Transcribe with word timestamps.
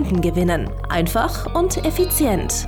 Kunden 0.00 0.22
gewinnen. 0.22 0.70
Einfach 0.88 1.54
und 1.54 1.84
effizient. 1.84 2.66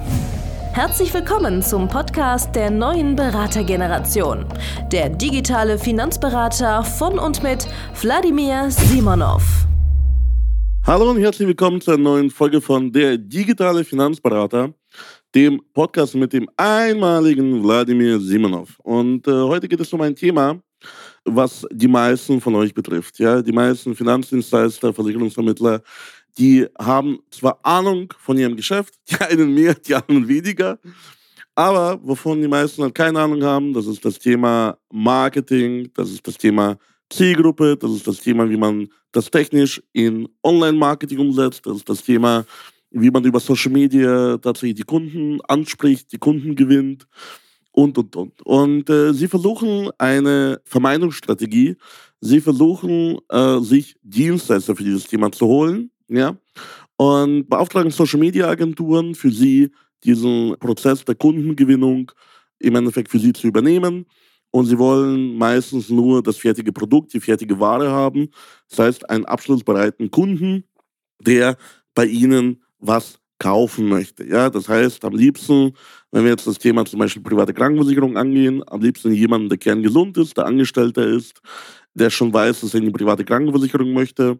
Herzlich 0.75 1.15
willkommen 1.15 1.63
zum 1.63 1.89
Podcast 1.89 2.55
der 2.55 2.71
neuen 2.71 3.17
Beratergeneration. 3.17 4.45
Der 4.93 5.09
digitale 5.09 5.79
Finanzberater 5.79 6.85
von 6.85 7.19
und 7.19 7.43
mit 7.43 7.67
Wladimir 8.03 8.71
Simonov. 8.71 9.67
Hallo 10.87 11.11
und 11.11 11.21
herzlich 11.21 11.49
willkommen 11.49 11.81
zur 11.81 11.97
neuen 11.97 12.29
Folge 12.29 12.61
von 12.61 12.93
Der 12.93 13.17
digitale 13.17 13.83
Finanzberater, 13.83 14.75
dem 15.35 15.63
Podcast 15.73 16.15
mit 16.15 16.35
dem 16.35 16.51
einmaligen 16.59 17.65
Wladimir 17.65 18.21
Simonov. 18.21 18.79
Und 18.81 19.27
äh, 19.27 19.31
heute 19.31 19.69
geht 19.69 19.81
es 19.81 19.91
um 19.95 20.03
ein 20.03 20.15
Thema, 20.15 20.61
was 21.25 21.67
die 21.71 21.89
meisten 21.89 22.43
von 22.43 22.55
euch 22.57 22.75
betrifft. 22.75 23.19
Ja, 23.19 23.41
die 23.41 23.53
meisten 23.53 23.95
Finanzdienstleister, 23.95 24.93
Versicherungsvermittler, 24.93 25.81
die 26.39 26.67
haben 26.79 27.19
zwar 27.31 27.59
Ahnung 27.63 28.13
von 28.19 28.39
ihrem 28.39 28.57
Geschäft, 28.57 28.95
die 29.11 29.17
einen 29.17 29.55
mehr, 29.55 29.75
die 29.75 29.95
anderen 29.95 30.29
weniger, 30.29 30.79
aber 31.55 32.01
wovon 32.03 32.41
die 32.41 32.49
meisten 32.49 32.83
halt 32.83 32.95
keine 32.95 33.21
Ahnung 33.21 33.43
haben, 33.43 33.73
das 33.75 33.87
ist 33.87 34.05
das 34.05 34.19
Thema 34.19 34.79
Marketing, 34.91 35.91
das 35.95 36.11
ist 36.11 36.27
das 36.27 36.39
Thema 36.39 36.79
Zielgruppe, 37.11 37.77
das 37.77 37.91
ist 37.93 38.07
das 38.07 38.21
Thema, 38.21 38.49
wie 38.49 38.57
man 38.57 38.89
das 39.13 39.31
technisch 39.31 39.83
in 39.93 40.29
Online-Marketing 40.43 41.19
umsetzt, 41.19 41.67
das 41.67 41.77
ist 41.77 41.89
das 41.89 42.03
Thema, 42.03 42.47
wie 42.91 43.11
man 43.11 43.25
über 43.25 43.41
Social 43.41 43.71
Media 43.71 44.39
tatsächlich 44.39 44.77
die 44.77 44.85
Kunden 44.85 45.41
anspricht, 45.43 46.11
die 46.13 46.19
Kunden 46.19 46.57
gewinnt 46.57 47.07
und, 47.71 47.99
und, 47.99 48.17
und. 48.17 48.43
Und 48.43 48.91
äh, 48.91 49.13
sie 49.13 49.29
versuchen 49.29 49.91
eine 49.99 50.61
Vermeidungsstrategie, 50.65 51.77
sie 52.21 52.41
versuchen, 52.41 53.19
äh, 53.29 53.59
sich 53.61 53.97
Dienstleister 54.03 54.75
für 54.75 54.85
dieses 54.85 55.07
Thema 55.07 55.31
zu 55.33 55.47
holen, 55.47 55.91
ja, 56.17 56.37
und 56.97 57.49
beauftragen 57.49 57.91
Social 57.91 58.21
Media 58.21 58.49
Agenturen 58.49 59.15
für 59.15 59.31
sie, 59.31 59.71
diesen 60.05 60.57
Prozess 60.59 61.05
der 61.05 61.15
Kundengewinnung 61.15 62.13
im 62.59 62.77
Endeffekt 62.77 63.11
für 63.11 63.19
sie 63.19 63.33
zu 63.33 63.47
übernehmen. 63.47 64.07
Und 64.51 64.67
sie 64.67 64.79
wollen 64.79 65.37
meistens 65.39 65.89
nur 65.89 66.23
das 66.23 66.37
fertige 66.37 66.73
Produkt, 66.73 67.15
die 67.15 67.21
fertige 67.21 67.59
Ware 67.59 67.91
haben. 67.91 68.29
Das 68.69 68.79
heißt, 68.79 69.11
einen 69.11 69.25
abschlussbereiten 69.25 70.11
Kunden, 70.11 70.65
der 71.21 71.57
bei 71.95 72.05
ihnen 72.05 72.63
was 72.79 73.19
kaufen 73.39 73.89
möchte. 73.89 74.25
Ja, 74.25 74.51
das 74.51 74.69
heißt, 74.69 75.05
am 75.05 75.15
liebsten, 75.15 75.73
wenn 76.13 76.25
wir 76.25 76.31
jetzt 76.31 76.47
das 76.47 76.59
Thema 76.59 76.85
zum 76.85 76.99
Beispiel 76.99 77.23
private 77.23 77.55
Krankenversicherung 77.55 78.17
angehen, 78.19 78.63
am 78.67 78.83
liebsten 78.83 79.13
jemanden, 79.13 79.49
der 79.49 79.59
kerngesund 79.59 80.19
ist, 80.19 80.37
der 80.37 80.45
Angestellter 80.45 81.07
ist, 81.07 81.41
der 81.95 82.11
schon 82.11 82.33
weiß, 82.33 82.61
dass 82.61 82.75
er 82.75 82.81
eine 82.81 82.91
private 82.91 83.25
Krankenversicherung 83.25 83.93
möchte, 83.93 84.39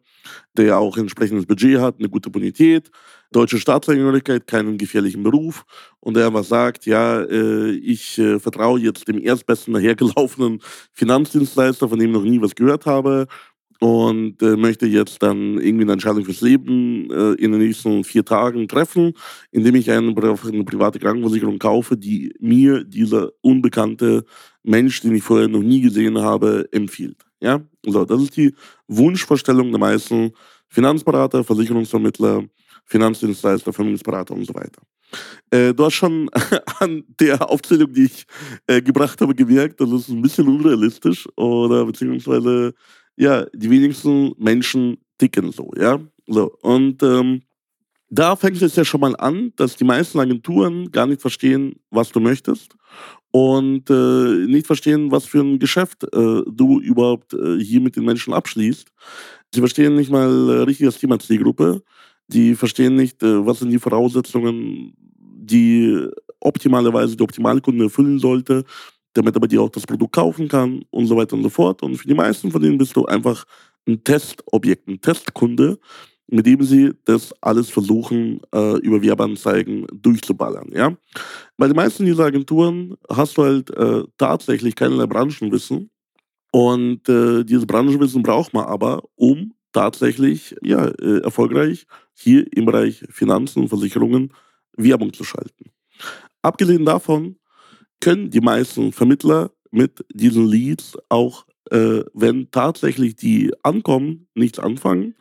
der 0.57 0.79
auch 0.79 0.97
ein 0.97 1.05
entsprechendes 1.05 1.47
Budget 1.47 1.81
hat, 1.81 1.97
eine 1.99 2.11
gute 2.11 2.31
Bonität, 2.31 2.91
deutsche 3.33 3.59
Staatsangehörigkeit, 3.59 4.47
keinen 4.47 4.77
gefährlichen 4.77 5.23
Beruf 5.23 5.65
und 6.01 6.15
der 6.15 6.33
was 6.35 6.49
sagt, 6.49 6.85
ja, 6.85 7.23
äh, 7.23 7.71
ich 7.71 8.19
äh, 8.19 8.39
vertraue 8.39 8.79
jetzt 8.79 9.09
dem 9.09 9.19
erstbesten 9.19 9.73
dahergelaufenen 9.73 10.61
Finanzdienstleister, 10.93 11.89
von 11.89 11.99
dem 11.99 12.11
ich 12.11 12.17
noch 12.17 12.25
nie 12.25 12.41
was 12.41 12.55
gehört 12.55 12.85
habe 12.85 13.27
und 13.83 14.41
äh, 14.43 14.57
möchte 14.57 14.87
jetzt 14.87 15.25
dann 15.25 15.59
irgendwie 15.59 15.83
eine 15.83 15.95
Entscheidung 15.95 16.25
fürs 16.25 16.41
Leben 16.41 17.11
äh, 17.11 17.33
in 17.33 17.51
den 17.51 17.61
nächsten 17.61 18.05
vier 18.05 18.25
Tagen 18.25 18.69
treffen, 18.69 19.13
indem 19.51 19.75
ich 19.75 19.91
eine, 19.91 20.15
eine, 20.15 20.65
private 20.65 21.01
Krankenversicherung 21.01 21.59
kaufe, 21.59 21.97
die 21.97 22.33
mir 22.39 22.85
dieser 22.85 23.33
unbekannte 23.41 24.25
Mensch, 24.63 25.01
den 25.01 25.17
ich 25.17 25.25
vorher 25.25 25.49
noch 25.49 25.63
nie 25.63 25.81
gesehen 25.81 26.17
habe, 26.17 26.69
empfiehlt. 26.71 27.25
Ja, 27.41 27.61
so, 27.85 28.05
das 28.05 28.23
ist 28.23 28.37
die 28.37 28.55
Wunschvorstellung 28.87 29.73
der 29.73 29.81
meisten 29.81 30.31
Finanzberater, 30.69 31.43
Versicherungsvermittler, 31.43 32.45
Finanzdienstleister, 32.85 33.73
Vermögensberater 33.73 34.35
und 34.35 34.47
so 34.47 34.55
weiter. 34.55 34.81
Äh, 35.51 35.75
du 35.75 35.85
hast 35.85 35.95
schon 35.95 36.31
an 36.79 37.03
der 37.19 37.51
Aufzählung, 37.51 37.93
die 37.93 38.05
ich 38.05 38.27
äh, 38.69 38.81
gebracht 38.81 39.21
habe, 39.21 39.35
gemerkt, 39.35 39.81
das 39.81 39.91
ist 39.91 40.09
ein 40.09 40.23
bisschen 40.23 40.47
unrealistisch 40.47 41.29
oder 41.37 41.85
beziehungsweise 41.85 42.75
ja, 43.17 43.47
die 43.55 43.71
wenigsten 43.71 44.33
Menschen 44.39 44.99
ticken 45.19 45.53
so, 45.53 45.71
ja. 45.77 46.01
So, 46.27 46.53
und 46.63 47.03
ähm, 47.03 47.43
da 48.09 48.37
fängt 48.37 48.61
es 48.61 48.77
ja 48.77 48.85
schon 48.85 49.01
mal 49.01 49.17
an, 49.17 49.53
dass 49.57 49.77
die 49.77 49.85
meisten 49.85 50.21
Agenturen 50.21 50.91
gar 50.93 51.07
nicht 51.07 51.21
verstehen, 51.21 51.77
was 51.91 52.13
du 52.13 52.21
möchtest 52.21 52.77
und 53.31 53.89
äh, 53.89 54.47
nicht 54.47 54.67
verstehen, 54.67 55.11
was 55.11 55.25
für 55.25 55.41
ein 55.41 55.59
Geschäft 55.59 56.05
äh, 56.05 56.43
du 56.47 56.81
überhaupt 56.81 57.33
äh, 57.33 57.59
hier 57.59 57.81
mit 57.81 57.97
den 57.97 58.05
Menschen 58.05 58.35
abschließt. 58.35 58.89
Sie 59.55 59.61
verstehen 59.61 59.97
nicht 59.97 60.11
mal 60.11 60.29
äh, 60.51 60.63
richtig 60.65 60.87
das 60.87 60.99
Thema 60.99 61.19
Zielgruppe. 61.19 61.83
Die 62.29 62.55
verstehen 62.55 62.97
nicht, 62.97 63.23
äh, 63.23 63.47
was 63.47 63.61
sind 63.61 63.71
die 63.71 63.79
Voraussetzungen, 63.79 64.93
die 65.19 66.07
optimalerweise 66.41 67.17
die 67.17 67.23
optimale 67.23 67.63
Kunde 67.63 67.85
erfüllen 67.85 68.19
sollte, 68.19 68.65
damit 69.15 69.37
aber 69.37 69.49
die 69.49 69.59
auch 69.59 69.69
das 69.69 69.87
Produkt 69.87 70.15
kaufen 70.15 70.49
kann 70.49 70.85
und 70.91 71.07
so 71.07 71.17
weiter 71.17 71.35
und 71.35 71.43
so 71.43 71.51
fort. 71.51 71.83
Und 71.83 71.97
für 71.97 72.09
die 72.09 72.15
meisten 72.15 72.51
von 72.51 72.63
denen 72.63 72.79
bist 72.79 72.97
du 72.97 73.05
einfach 73.07 73.45
ein 73.87 74.03
Testobjekt, 74.03 74.89
ein 74.89 75.01
Testkunde, 75.01 75.79
mit 76.29 76.47
dem 76.47 76.63
sie 76.63 76.93
das 77.05 77.35
alles 77.43 77.69
versuchen, 77.69 78.41
äh, 78.55 78.79
über 78.79 79.03
Werbeanzeigen 79.03 79.87
durchzuballern. 79.93 80.71
Ja? 80.73 80.97
Bei 81.57 81.67
den 81.67 81.77
meisten 81.77 82.07
dieser 82.07 82.25
Agenturen 82.25 82.97
hast 83.11 83.37
du 83.37 83.43
halt 83.43 83.71
äh, 83.77 84.05
tatsächlich 84.17 84.75
keinerlei 84.75 85.07
Branchenwissen. 85.07 85.91
Und 86.51 87.09
äh, 87.09 87.45
dieses 87.45 87.67
Branchenwissen 87.67 88.23
braucht 88.23 88.55
man 88.55 88.67
aber, 88.67 89.03
um 89.15 89.53
tatsächlich 89.73 90.55
ja, 90.63 90.87
äh, 90.87 91.21
erfolgreich 91.23 91.87
hier 92.15 92.47
im 92.55 92.67
Bereich 92.67 93.05
Finanzen 93.11 93.63
und 93.63 93.69
Versicherungen 93.69 94.33
Werbung 94.77 95.13
zu 95.13 95.25
schalten. 95.25 95.71
Abgesehen 96.43 96.85
davon 96.85 97.37
können 98.03 98.31
die 98.31 98.41
meisten 98.41 98.93
Vermittler 98.93 99.53
mit 99.71 100.05
diesen 100.13 100.47
Leads 100.47 100.99
auch 101.09 101.47
äh, 101.71 102.05
wenn 102.13 102.51
tatsächlich 102.51 103.17
die 103.17 103.51
ankommen, 103.63 104.27
nichts 104.35 104.59
anfangen, 104.59 105.15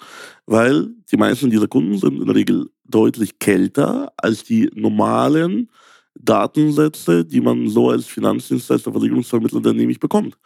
weil 0.46 0.90
die 1.10 1.16
meisten 1.16 1.50
dieser 1.50 1.68
Kunden 1.68 1.98
sind 1.98 2.20
in 2.20 2.26
der 2.26 2.36
Regel 2.36 2.70
deutlich 2.84 3.40
kälter 3.40 4.12
als 4.18 4.44
die 4.44 4.70
normalen 4.74 5.70
Datensätze, 6.16 7.24
die 7.24 7.40
man 7.40 7.70
so 7.70 7.90
als 7.90 8.06
Finanzdienstleister, 8.08 8.92
Versicherungsvermittler 8.92 9.62
dann 9.62 9.78
nämlich 9.78 10.00
bekommt. 10.00 10.38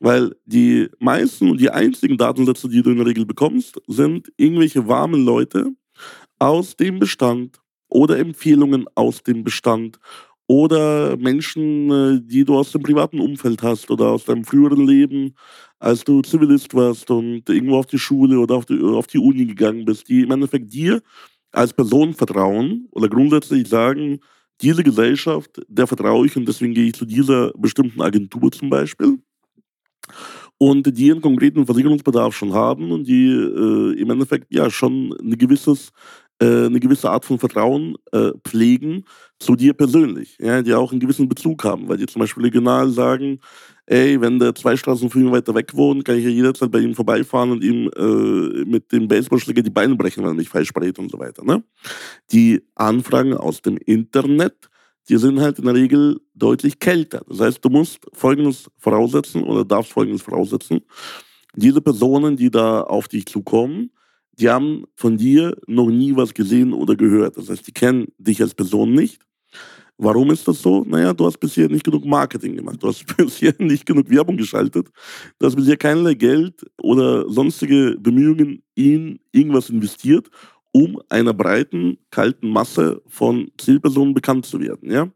Weil 0.00 0.34
die 0.44 0.88
meisten 0.98 1.50
und 1.50 1.60
die 1.60 1.70
einzigen 1.70 2.18
Datensätze, 2.18 2.68
die 2.68 2.82
du 2.82 2.90
in 2.90 2.96
der 2.96 3.06
Regel 3.06 3.24
bekommst, 3.24 3.80
sind 3.86 4.32
irgendwelche 4.36 4.88
warmen 4.88 5.24
Leute 5.24 5.70
aus 6.40 6.76
dem 6.76 6.98
Bestand 6.98 7.60
oder 7.88 8.18
Empfehlungen 8.18 8.86
aus 8.96 9.22
dem 9.22 9.44
Bestand 9.44 10.00
oder 10.46 11.16
Menschen, 11.16 11.90
äh, 11.90 12.20
die 12.22 12.44
du 12.44 12.56
aus 12.56 12.72
dem 12.72 12.82
privaten 12.82 13.20
Umfeld 13.20 13.62
hast 13.62 13.90
oder 13.90 14.10
aus 14.10 14.24
deinem 14.24 14.44
früheren 14.44 14.86
Leben, 14.86 15.34
als 15.78 16.04
du 16.04 16.22
Zivilist 16.22 16.74
warst 16.74 17.10
und 17.10 17.48
irgendwo 17.48 17.78
auf 17.78 17.86
die 17.86 17.98
Schule 17.98 18.38
oder 18.38 18.56
auf 18.56 18.66
die, 18.66 18.80
auf 18.80 19.06
die 19.06 19.18
Uni 19.18 19.46
gegangen 19.46 19.84
bist, 19.84 20.08
die 20.08 20.22
im 20.22 20.30
Endeffekt 20.30 20.72
dir 20.72 21.02
als 21.52 21.72
Person 21.72 22.14
vertrauen 22.14 22.88
oder 22.90 23.08
grundsätzlich 23.08 23.68
sagen, 23.68 24.20
diese 24.60 24.84
Gesellschaft, 24.84 25.62
der 25.68 25.86
vertraue 25.86 26.26
ich 26.26 26.36
und 26.36 26.46
deswegen 26.46 26.74
gehe 26.74 26.86
ich 26.86 26.94
zu 26.94 27.04
dieser 27.04 27.52
bestimmten 27.56 28.02
Agentur 28.02 28.52
zum 28.52 28.70
Beispiel. 28.70 29.18
Und 30.58 30.96
die 30.96 31.10
einen 31.10 31.20
konkreten 31.20 31.66
Versicherungsbedarf 31.66 32.34
schon 32.36 32.52
haben 32.52 32.92
und 32.92 33.08
die 33.08 33.28
äh, 33.28 34.00
im 34.00 34.10
Endeffekt 34.10 34.52
ja 34.54 34.70
schon 34.70 35.12
ein 35.20 35.36
gewisses 35.36 35.90
äh, 36.40 36.66
eine 36.66 36.80
gewisse 36.80 37.10
Art 37.10 37.24
von 37.24 37.38
Vertrauen 37.38 37.96
äh, 38.12 38.32
pflegen 38.44 39.04
zu 39.38 39.54
dir 39.54 39.74
persönlich, 39.74 40.36
ja, 40.40 40.62
die 40.62 40.74
auch 40.74 40.90
einen 40.90 41.00
gewissen 41.00 41.28
Bezug 41.28 41.64
haben, 41.64 41.88
weil 41.88 41.96
die 41.96 42.06
zum 42.06 42.20
Beispiel 42.20 42.44
regional 42.44 42.90
sagen, 42.90 43.40
ey, 43.86 44.20
wenn 44.20 44.38
der 44.38 44.54
zwei 44.54 44.76
Straßen 44.76 45.10
von 45.10 45.20
ihm 45.20 45.32
weiter 45.32 45.54
weg 45.54 45.74
wohnt, 45.74 46.04
kann 46.04 46.16
ich 46.16 46.24
ja 46.24 46.30
jederzeit 46.30 46.70
bei 46.70 46.80
ihm 46.80 46.94
vorbeifahren 46.94 47.50
und 47.50 47.62
ihm 47.62 47.90
äh, 47.96 48.64
mit 48.64 48.90
dem 48.92 49.08
Baseballschläger 49.08 49.62
die 49.62 49.70
Beine 49.70 49.94
brechen, 49.94 50.22
wenn 50.22 50.30
er 50.30 50.34
mich 50.34 50.48
falsch 50.48 50.72
brät 50.72 50.98
und 50.98 51.10
so 51.10 51.18
weiter. 51.18 51.44
Ne? 51.44 51.62
Die 52.32 52.62
Anfragen 52.74 53.34
aus 53.34 53.62
dem 53.62 53.76
Internet, 53.76 54.70
die 55.08 55.16
sind 55.18 55.40
halt 55.40 55.58
in 55.58 55.66
der 55.66 55.74
Regel 55.74 56.20
deutlich 56.34 56.78
kälter. 56.78 57.22
Das 57.28 57.40
heißt, 57.40 57.64
du 57.64 57.68
musst 57.68 58.00
Folgendes 58.12 58.70
voraussetzen 58.78 59.42
oder 59.42 59.64
darfst 59.64 59.92
Folgendes 59.92 60.22
voraussetzen. 60.22 60.80
Diese 61.54 61.80
Personen, 61.80 62.36
die 62.36 62.50
da 62.50 62.80
auf 62.80 63.06
dich 63.06 63.26
zukommen, 63.26 63.90
die 64.38 64.48
haben 64.48 64.84
von 64.94 65.16
dir 65.16 65.56
noch 65.66 65.88
nie 65.88 66.14
was 66.16 66.34
gesehen 66.34 66.72
oder 66.72 66.96
gehört. 66.96 67.36
Das 67.36 67.48
heißt, 67.48 67.66
die 67.66 67.72
kennen 67.72 68.08
dich 68.18 68.40
als 68.40 68.54
Person 68.54 68.92
nicht. 68.92 69.20
Warum 69.96 70.32
ist 70.32 70.46
das 70.48 70.60
so? 70.60 70.84
Naja, 70.84 71.12
du 71.12 71.24
hast 71.24 71.38
bisher 71.38 71.68
nicht 71.68 71.84
genug 71.84 72.04
Marketing 72.04 72.56
gemacht. 72.56 72.82
Du 72.82 72.88
hast 72.88 73.04
bisher 73.16 73.54
nicht 73.58 73.86
genug 73.86 74.10
Werbung 74.10 74.36
geschaltet. 74.36 74.88
Du 75.38 75.46
hast 75.46 75.54
bisher 75.54 75.76
keinerlei 75.76 76.14
Geld 76.14 76.64
oder 76.82 77.28
sonstige 77.30 77.96
Bemühungen 77.98 78.62
in 78.74 79.20
irgendwas 79.30 79.70
investiert, 79.70 80.28
um 80.72 81.00
einer 81.08 81.32
breiten, 81.32 81.98
kalten 82.10 82.48
Masse 82.48 83.00
von 83.06 83.52
Zielpersonen 83.56 84.14
bekannt 84.14 84.46
zu 84.46 84.60
werden. 84.60 84.90
Ja? 84.90 85.08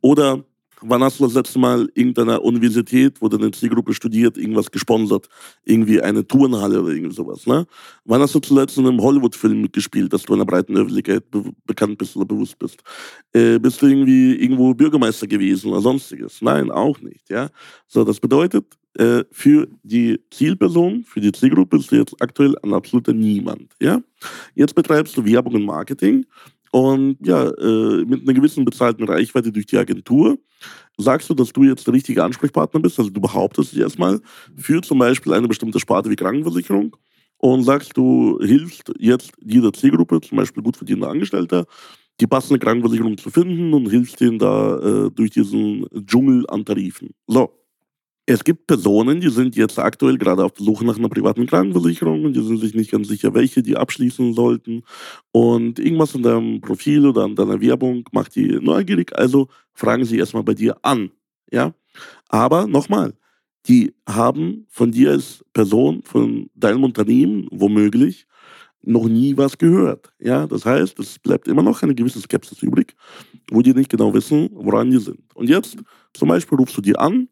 Oder 0.00 0.44
Wann 0.82 1.02
hast 1.02 1.20
du 1.20 1.24
das 1.24 1.34
letzte 1.34 1.58
Mal 1.58 1.88
irgendeiner 1.94 2.42
Universität, 2.42 3.20
wo 3.20 3.28
deine 3.28 3.50
Zielgruppe 3.50 3.92
studiert, 3.94 4.38
irgendwas 4.38 4.70
gesponsert? 4.70 5.28
Irgendwie 5.64 6.00
eine 6.00 6.26
Turnhalle 6.26 6.82
oder 6.82 6.92
irgend 6.92 7.14
sowas, 7.14 7.46
ne? 7.46 7.66
Wann 8.04 8.20
hast 8.20 8.34
du 8.34 8.40
zuletzt 8.40 8.78
in 8.78 8.86
einem 8.86 9.00
Hollywood-Film 9.00 9.62
mitgespielt, 9.62 10.12
dass 10.12 10.22
du 10.22 10.34
einer 10.34 10.46
breiten 10.46 10.76
Öffentlichkeit 10.76 11.30
be 11.30 11.44
bekannt 11.66 11.98
bist 11.98 12.16
oder 12.16 12.26
bewusst 12.26 12.58
bist? 12.58 12.82
Äh, 13.32 13.58
bist 13.58 13.82
du 13.82 13.86
irgendwie 13.86 14.34
irgendwo 14.36 14.74
Bürgermeister 14.74 15.26
gewesen 15.26 15.70
oder 15.70 15.80
sonstiges? 15.80 16.40
Nein, 16.40 16.70
auch 16.70 17.00
nicht, 17.00 17.28
ja? 17.28 17.50
So, 17.86 18.04
das 18.04 18.18
bedeutet, 18.18 18.64
äh, 18.94 19.24
für 19.30 19.68
die 19.82 20.18
Zielperson, 20.30 21.04
für 21.04 21.20
die 21.20 21.32
Zielgruppe 21.32 21.76
bist 21.76 21.92
du 21.92 21.96
jetzt 21.96 22.20
aktuell 22.20 22.56
ein 22.62 22.74
absoluter 22.74 23.12
Niemand, 23.12 23.72
ja? 23.80 24.00
Jetzt 24.54 24.74
betreibst 24.74 25.16
du 25.16 25.24
Werbung 25.24 25.54
und 25.54 25.64
Marketing 25.64 26.26
und 26.72 27.16
ja, 27.24 27.48
äh, 27.48 28.04
mit 28.04 28.22
einer 28.22 28.34
gewissen 28.34 28.64
bezahlten 28.64 29.04
Reichweite 29.04 29.50
durch 29.52 29.66
die 29.66 29.78
Agentur 29.78 30.38
sagst 30.96 31.28
du, 31.30 31.34
dass 31.34 31.52
du 31.52 31.64
jetzt 31.64 31.86
der 31.86 31.94
richtige 31.94 32.22
Ansprechpartner 32.22 32.80
bist. 32.80 32.98
Also 32.98 33.10
du 33.10 33.20
behauptest 33.20 33.72
dich 33.72 33.80
erstmal 33.80 34.20
für 34.56 34.80
zum 34.82 34.98
Beispiel 34.98 35.32
eine 35.32 35.48
bestimmte 35.48 35.80
Sparte 35.80 36.10
wie 36.10 36.16
Krankenversicherung 36.16 36.96
und 37.38 37.64
sagst, 37.64 37.96
du 37.96 38.38
hilfst 38.40 38.92
jetzt 38.98 39.32
jeder 39.40 39.72
Zielgruppe, 39.72 40.20
zum 40.20 40.36
Beispiel 40.36 40.62
gut 40.62 40.76
verdienender 40.76 41.08
Angestellter, 41.08 41.66
die 42.20 42.26
passende 42.26 42.58
Krankenversicherung 42.58 43.16
zu 43.16 43.30
finden 43.30 43.72
und 43.72 43.88
hilfst 43.88 44.20
denen 44.20 44.38
da 44.38 44.78
äh, 44.78 45.10
durch 45.10 45.30
diesen 45.30 45.86
Dschungel 46.06 46.44
an 46.48 46.64
Tarifen. 46.64 47.14
So. 47.26 47.59
Es 48.32 48.44
gibt 48.44 48.68
Personen, 48.68 49.20
die 49.20 49.28
sind 49.28 49.56
jetzt 49.56 49.76
aktuell 49.80 50.16
gerade 50.16 50.44
auf 50.44 50.52
der 50.52 50.64
Suche 50.64 50.84
nach 50.84 50.96
einer 50.96 51.08
privaten 51.08 51.46
Krankenversicherung 51.46 52.26
und 52.26 52.36
die 52.36 52.44
sind 52.44 52.58
sich 52.58 52.76
nicht 52.76 52.92
ganz 52.92 53.08
sicher, 53.08 53.34
welche 53.34 53.60
die 53.60 53.76
abschließen 53.76 54.34
sollten. 54.34 54.84
Und 55.32 55.80
irgendwas 55.80 56.14
in 56.14 56.22
deinem 56.22 56.60
Profil 56.60 57.06
oder 57.06 57.24
an 57.24 57.34
deiner 57.34 57.60
Werbung 57.60 58.08
macht 58.12 58.36
die 58.36 58.60
neugierig, 58.60 59.18
also 59.18 59.48
fragen 59.72 60.04
sie 60.04 60.16
erstmal 60.16 60.44
bei 60.44 60.54
dir 60.54 60.76
an. 60.82 61.10
Ja? 61.50 61.74
Aber 62.28 62.68
nochmal, 62.68 63.14
die 63.66 63.94
haben 64.08 64.64
von 64.68 64.92
dir 64.92 65.10
als 65.10 65.44
Person, 65.52 66.04
von 66.04 66.50
deinem 66.54 66.84
Unternehmen 66.84 67.48
womöglich 67.50 68.28
noch 68.80 69.08
nie 69.08 69.36
was 69.36 69.58
gehört. 69.58 70.12
Ja, 70.20 70.46
das 70.46 70.64
heißt, 70.64 71.00
es 71.00 71.18
bleibt 71.18 71.48
immer 71.48 71.64
noch 71.64 71.82
eine 71.82 71.96
gewisse 71.96 72.20
Skepsis 72.20 72.62
übrig, 72.62 72.94
wo 73.50 73.60
die 73.60 73.74
nicht 73.74 73.90
genau 73.90 74.14
wissen, 74.14 74.50
woran 74.52 74.88
die 74.88 74.98
sind. 74.98 75.18
Und 75.34 75.48
jetzt 75.48 75.78
zum 76.14 76.28
Beispiel 76.28 76.58
rufst 76.58 76.76
du 76.76 76.80
die 76.80 76.96
an 76.96 77.26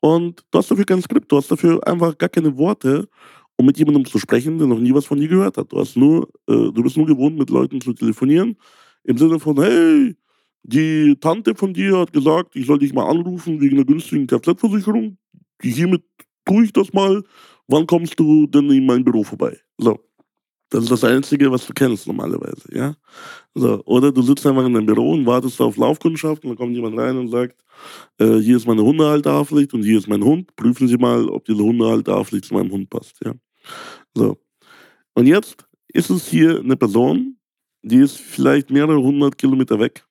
und 0.00 0.44
du 0.50 0.58
hast 0.58 0.70
dafür 0.70 0.84
kein 0.84 1.02
Skript, 1.02 1.30
du 1.30 1.36
hast 1.36 1.50
dafür 1.50 1.86
einfach 1.86 2.16
gar 2.16 2.28
keine 2.28 2.56
Worte, 2.56 3.08
um 3.56 3.66
mit 3.66 3.78
jemandem 3.78 4.04
zu 4.04 4.18
sprechen, 4.18 4.58
der 4.58 4.66
noch 4.66 4.78
nie 4.78 4.94
was 4.94 5.06
von 5.06 5.18
dir 5.18 5.28
gehört 5.28 5.56
hat. 5.56 5.72
Du, 5.72 5.78
hast 5.78 5.96
nur, 5.96 6.28
äh, 6.48 6.70
du 6.72 6.82
bist 6.82 6.96
nur 6.96 7.06
gewohnt, 7.06 7.38
mit 7.38 7.50
Leuten 7.50 7.80
zu 7.80 7.92
telefonieren, 7.92 8.56
im 9.04 9.18
Sinne 9.18 9.38
von, 9.40 9.60
hey, 9.60 10.16
die 10.62 11.16
Tante 11.20 11.54
von 11.54 11.72
dir 11.72 11.98
hat 11.98 12.12
gesagt, 12.12 12.56
ich 12.56 12.66
soll 12.66 12.78
dich 12.78 12.92
mal 12.92 13.08
anrufen 13.08 13.60
wegen 13.60 13.76
einer 13.76 13.84
günstigen 13.84 14.26
Kfz-Versicherung. 14.26 15.16
Hiermit 15.62 16.02
tue 16.44 16.64
ich 16.64 16.72
das 16.72 16.92
mal. 16.92 17.22
Wann 17.68 17.86
kommst 17.86 18.18
du 18.18 18.46
denn 18.46 18.70
in 18.70 18.86
mein 18.86 19.04
Büro 19.04 19.22
vorbei? 19.22 19.56
So. 19.78 20.00
Das 20.70 20.82
ist 20.82 20.90
das 20.90 21.04
Einzige, 21.04 21.50
was 21.50 21.66
du 21.66 21.72
kennst 21.72 22.06
normalerweise, 22.08 22.68
ja. 22.72 22.94
So, 23.54 23.82
oder 23.84 24.10
du 24.10 24.22
sitzt 24.22 24.44
einfach 24.46 24.66
in 24.66 24.74
deinem 24.74 24.86
Büro 24.86 25.12
und 25.12 25.24
wartest 25.24 25.60
auf 25.60 25.76
Laufkundschaft 25.76 26.42
und 26.44 26.50
dann 26.50 26.56
kommt 26.58 26.74
jemand 26.74 26.98
rein 26.98 27.16
und 27.16 27.28
sagt, 27.28 27.56
äh, 28.18 28.38
hier 28.38 28.56
ist 28.56 28.66
meine 28.66 28.82
Hundehalterpflicht 28.82 29.74
und 29.74 29.84
hier 29.84 29.98
ist 29.98 30.08
mein 30.08 30.24
Hund. 30.24 30.54
Prüfen 30.56 30.88
Sie 30.88 30.96
mal, 30.96 31.28
ob 31.28 31.44
diese 31.44 31.62
Hundehalterpflicht 31.62 32.46
zu 32.46 32.54
meinem 32.54 32.72
Hund 32.72 32.90
passt, 32.90 33.20
ja. 33.24 33.34
So. 34.14 34.38
Und 35.14 35.26
jetzt 35.26 35.66
ist 35.88 36.10
es 36.10 36.28
hier 36.28 36.60
eine 36.60 36.76
Person, 36.76 37.38
die 37.82 37.98
ist 37.98 38.18
vielleicht 38.18 38.70
mehrere 38.70 39.00
hundert 39.00 39.38
Kilometer 39.38 39.78
weg, 39.78 40.04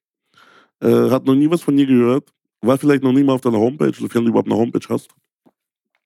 äh, 0.81 1.09
hat 1.09 1.25
noch 1.25 1.35
nie 1.35 1.49
was 1.49 1.61
von 1.63 1.75
dir 1.77 1.85
gehört, 1.85 2.29
war 2.61 2.77
vielleicht 2.77 3.03
noch 3.03 3.13
nie 3.13 3.23
mal 3.23 3.33
auf 3.33 3.41
deiner 3.41 3.59
Homepage, 3.59 3.93
sofern 3.93 4.23
du 4.23 4.29
überhaupt 4.29 4.49
eine 4.49 4.59
Homepage 4.59 4.87
hast 4.89 5.09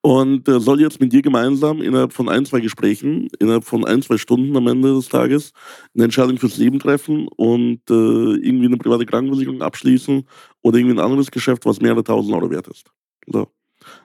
und 0.02 0.48
äh, 0.48 0.60
soll 0.60 0.80
jetzt 0.80 1.00
mit 1.00 1.12
dir 1.12 1.22
gemeinsam 1.22 1.82
innerhalb 1.82 2.12
von 2.12 2.28
ein, 2.28 2.46
zwei 2.46 2.60
Gesprächen, 2.60 3.28
innerhalb 3.38 3.64
von 3.64 3.84
ein, 3.84 4.02
zwei 4.02 4.16
Stunden 4.16 4.56
am 4.56 4.66
Ende 4.66 4.94
des 4.94 5.08
Tages 5.08 5.52
eine 5.94 6.04
Entscheidung 6.04 6.38
fürs 6.38 6.56
Leben 6.56 6.78
treffen 6.78 7.28
und 7.28 7.80
äh, 7.90 7.92
irgendwie 7.92 8.66
eine 8.66 8.78
private 8.78 9.04
Krankenversicherung 9.04 9.62
abschließen 9.62 10.24
oder 10.62 10.78
irgendwie 10.78 10.96
ein 10.96 11.04
anderes 11.04 11.30
Geschäft, 11.30 11.66
was 11.66 11.80
mehrere 11.80 12.04
tausend 12.04 12.34
Euro 12.34 12.50
wert 12.50 12.68
ist. 12.68 12.90
So. 13.26 13.48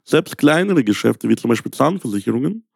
Selbst 0.03 0.37
kleinere 0.37 0.83
Geschäfte, 0.83 1.29
wie 1.29 1.35
zum 1.35 1.49
Beispiel 1.49 1.71
Zahnversicherungen, 1.71 2.67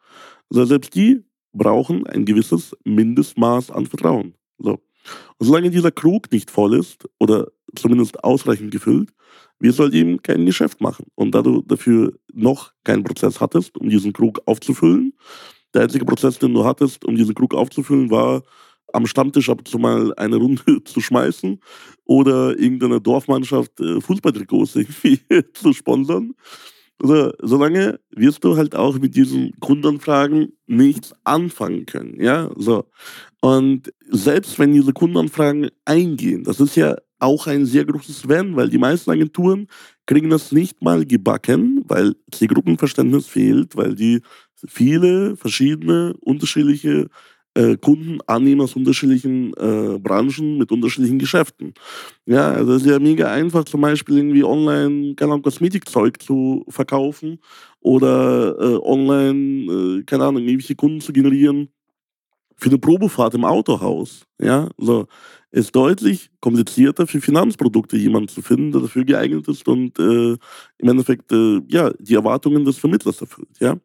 also 0.50 0.66
selbst 0.66 0.96
die 0.96 1.24
brauchen 1.54 2.08
ein 2.08 2.26
gewisses 2.26 2.76
Mindestmaß 2.84 3.72
an 3.72 3.86
Vertrauen. 3.86 4.36
So. 4.58 4.80
Und 5.38 5.46
solange 5.46 5.72
dieser 5.72 5.92
Krug 5.92 6.32
nicht 6.32 6.52
voll 6.52 6.76
ist 6.76 7.08
oder 7.20 7.48
zumindest 7.76 8.24
ausreichend 8.24 8.72
gefüllt, 8.72 9.12
wir 9.60 9.74
sollten 9.74 9.96
eben 9.96 10.22
kein 10.22 10.46
Geschäft 10.46 10.82
machen. 10.82 11.06
Und 11.16 11.36
da 11.36 11.42
du 11.42 11.62
dafür 11.62 12.14
noch 12.34 12.72
keinen 12.84 13.04
Prozess 13.04 13.42
hattest, 13.42 13.78
um 13.78 13.90
diesen 13.90 14.14
Krug 14.14 14.42
aufzufüllen, 14.46 15.14
der 15.74 15.84
einzige 15.84 16.06
Prozess, 16.06 16.40
den 16.40 16.54
du 16.54 16.66
hattest, 16.66 17.06
um 17.06 17.16
diesen 17.16 17.36
Krug 17.36 17.54
aufzufüllen, 17.54 18.10
war 18.10 18.44
am 18.94 19.06
Stammtisch 19.06 19.50
ab 19.50 19.60
und 19.60 19.68
zu 19.68 19.78
mal 19.78 20.14
eine 20.16 20.38
Runde 20.38 20.84
zu 20.86 21.02
schmeißen 21.02 21.60
oder 22.06 22.58
irgendeine 22.58 23.02
Dorfmannschaft 23.02 23.80
äh, 23.80 24.02
Fußballtrikots 24.02 24.76
irgendwie 24.78 25.20
zu 25.54 25.74
sponsern. 25.74 26.34
Also, 27.02 27.32
solange 27.42 28.00
wirst 28.12 28.44
du 28.44 28.58
halt 28.58 28.76
auch 28.76 29.00
mit 29.00 29.16
diesen 29.16 29.58
Kundenanfragen 29.62 30.54
nichts 30.68 31.14
anfangen 31.24 31.86
können. 31.86 32.22
Ja, 32.22 32.52
so. 32.58 32.86
Und 33.42 33.94
selbst 34.10 34.60
wenn 34.60 34.74
diese 34.74 34.92
Kundenanfragen 34.92 35.70
eingehen, 35.86 36.44
das 36.44 36.60
ist 36.60 36.76
ja 36.76 36.98
auch 37.20 37.48
ein 37.48 37.66
sehr 37.66 37.86
großes 37.86 38.28
Wenn, 38.28 38.56
weil 38.56 38.70
die 38.70 38.78
meisten 38.78 39.12
Agenturen 39.12 39.68
kriegen 40.06 40.30
das 40.30 40.52
nicht 40.52 40.82
mal 40.82 41.06
gebacken, 41.06 41.84
weil 41.88 42.16
Zielgruppenverständnis 42.32 43.28
fehlt, 43.28 43.76
weil 43.76 43.96
die 43.96 44.22
viele 44.68 45.36
verschiedene 45.36 46.16
unterschiedliche 46.22 47.08
äh, 47.56 47.78
Kunden 47.78 48.20
annehmen 48.28 48.62
aus 48.62 48.76
unterschiedlichen 48.76 49.54
äh, 49.54 50.00
Branchen 50.00 50.58
mit 50.58 50.72
unterschiedlichen 50.72 51.20
Geschäften. 51.20 51.74
Ja, 52.26 52.52
also 52.52 52.74
es 52.74 52.84
ist 52.84 52.90
ja 52.90 53.00
mega 53.00 53.32
einfach, 53.32 53.66
zum 53.66 53.82
Beispiel 53.82 54.18
irgendwie 54.18 54.44
online, 54.44 55.16
keine 55.16 55.34
Ahnung, 55.34 55.44
Kosmetikzeug 55.44 56.22
zu 56.22 56.66
verkaufen 56.70 57.40
oder 57.82 58.56
äh, 58.60 58.78
online, 58.84 60.00
äh, 60.00 60.04
keine 60.04 60.26
Ahnung, 60.26 60.44
irgendwelche 60.44 60.76
Kunden 60.76 61.02
zu 61.02 61.12
generieren 61.14 61.70
für 62.60 62.70
eine 62.70 62.78
Probefahrt 62.78 63.34
im 63.34 63.46
Autohaus. 63.46 64.26
Ja, 64.40 64.70
so 64.78 65.08
ist 65.52 65.76
deutlich 65.76 66.30
komplizierter 66.42 67.08
für 67.08 67.22
Finanzprodukte 67.22 67.98
jemanden 67.98 68.28
zu 68.28 68.42
finden, 68.42 68.72
der 68.72 68.82
dafür 68.82 69.04
geeignet 69.04 69.48
ist 69.48 69.68
und 69.68 69.98
äh, 69.98 70.34
im 70.34 70.90
Endeffekt 70.90 71.32
äh, 71.32 71.62
ja, 71.68 71.92
die 72.00 72.14
Erwartungen 72.14 72.66
des 72.66 72.78
Vermittlers 72.78 73.20
erfüllt. 73.22 73.50
Ja? 73.60 73.76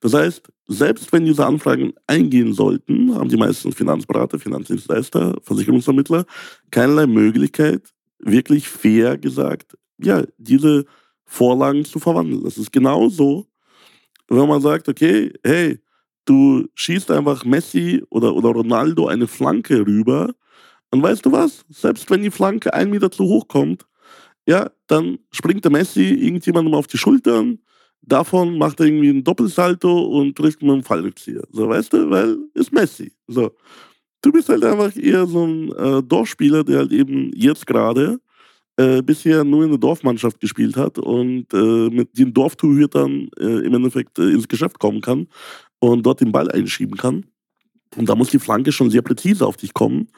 Das 0.00 0.14
heißt, 0.14 0.42
selbst 0.68 1.12
wenn 1.12 1.24
diese 1.24 1.44
Anfragen 1.44 1.92
eingehen 2.06 2.52
sollten, 2.52 3.14
haben 3.14 3.28
die 3.28 3.36
meisten 3.36 3.72
Finanzberater, 3.72 4.38
Finanzdienstleister, 4.38 5.36
Versicherungsvermittler 5.42 6.24
keinerlei 6.70 7.06
Möglichkeit, 7.06 7.82
wirklich 8.20 8.68
fair 8.68 9.18
gesagt, 9.18 9.76
ja, 10.00 10.22
diese 10.36 10.84
Vorlagen 11.24 11.84
zu 11.84 11.98
verwandeln. 11.98 12.44
Das 12.44 12.58
ist 12.58 12.72
genauso, 12.72 13.46
wenn 14.28 14.48
man 14.48 14.60
sagt, 14.60 14.88
okay, 14.88 15.32
hey, 15.42 15.80
du 16.28 16.68
schießt 16.74 17.10
einfach 17.10 17.44
Messi 17.44 18.02
oder, 18.10 18.34
oder 18.34 18.50
Ronaldo 18.50 19.06
eine 19.06 19.26
Flanke 19.26 19.86
rüber, 19.86 20.34
und 20.90 21.02
weißt 21.02 21.24
du 21.26 21.32
was? 21.32 21.64
Selbst 21.68 22.10
wenn 22.10 22.22
die 22.22 22.30
Flanke 22.30 22.72
einen 22.72 22.90
Meter 22.90 23.10
zu 23.10 23.24
hoch 23.24 23.48
kommt, 23.48 23.86
ja, 24.46 24.70
dann 24.86 25.18
springt 25.30 25.64
der 25.64 25.72
Messi 25.72 26.14
irgendjemandem 26.14 26.74
auf 26.74 26.86
die 26.86 26.96
Schultern, 26.96 27.58
davon 28.00 28.56
macht 28.56 28.80
er 28.80 28.86
irgendwie 28.86 29.10
einen 29.10 29.24
Doppelsalto 29.24 30.06
und 30.06 30.36
trifft 30.36 30.62
mit 30.62 30.70
einem 30.70 30.82
Fallrückzieher. 30.82 31.42
So, 31.50 31.68
weißt 31.68 31.92
du, 31.92 32.10
weil 32.10 32.38
ist 32.54 32.72
Messi. 32.72 33.12
So. 33.26 33.50
Du 34.22 34.32
bist 34.32 34.48
halt 34.48 34.64
einfach 34.64 34.96
eher 34.96 35.26
so 35.26 35.46
ein 35.46 35.72
äh, 35.72 36.02
Dorfspieler, 36.02 36.64
der 36.64 36.78
halt 36.78 36.92
eben 36.92 37.30
jetzt 37.34 37.66
gerade 37.66 38.18
äh, 38.76 39.02
bisher 39.02 39.44
nur 39.44 39.64
in 39.64 39.70
der 39.70 39.78
Dorfmannschaft 39.78 40.40
gespielt 40.40 40.76
hat 40.76 40.98
und 40.98 41.52
äh, 41.52 41.90
mit 41.90 42.18
den 42.18 42.32
Dorftorhütern 42.32 43.28
äh, 43.38 43.66
im 43.66 43.74
Endeffekt 43.74 44.18
äh, 44.18 44.30
ins 44.30 44.48
Geschäft 44.48 44.78
kommen 44.78 45.02
kann 45.02 45.28
und 45.80 46.04
dort 46.04 46.20
den 46.20 46.32
Ball 46.32 46.50
einschieben 46.50 46.96
kann. 46.96 47.26
Und 47.96 48.08
da 48.08 48.14
muss 48.14 48.30
die 48.30 48.38
Flanke 48.38 48.70
schon 48.70 48.90
sehr 48.90 49.02
präzise 49.02 49.46
auf 49.46 49.56
dich 49.56 49.72
kommen, 49.72 50.08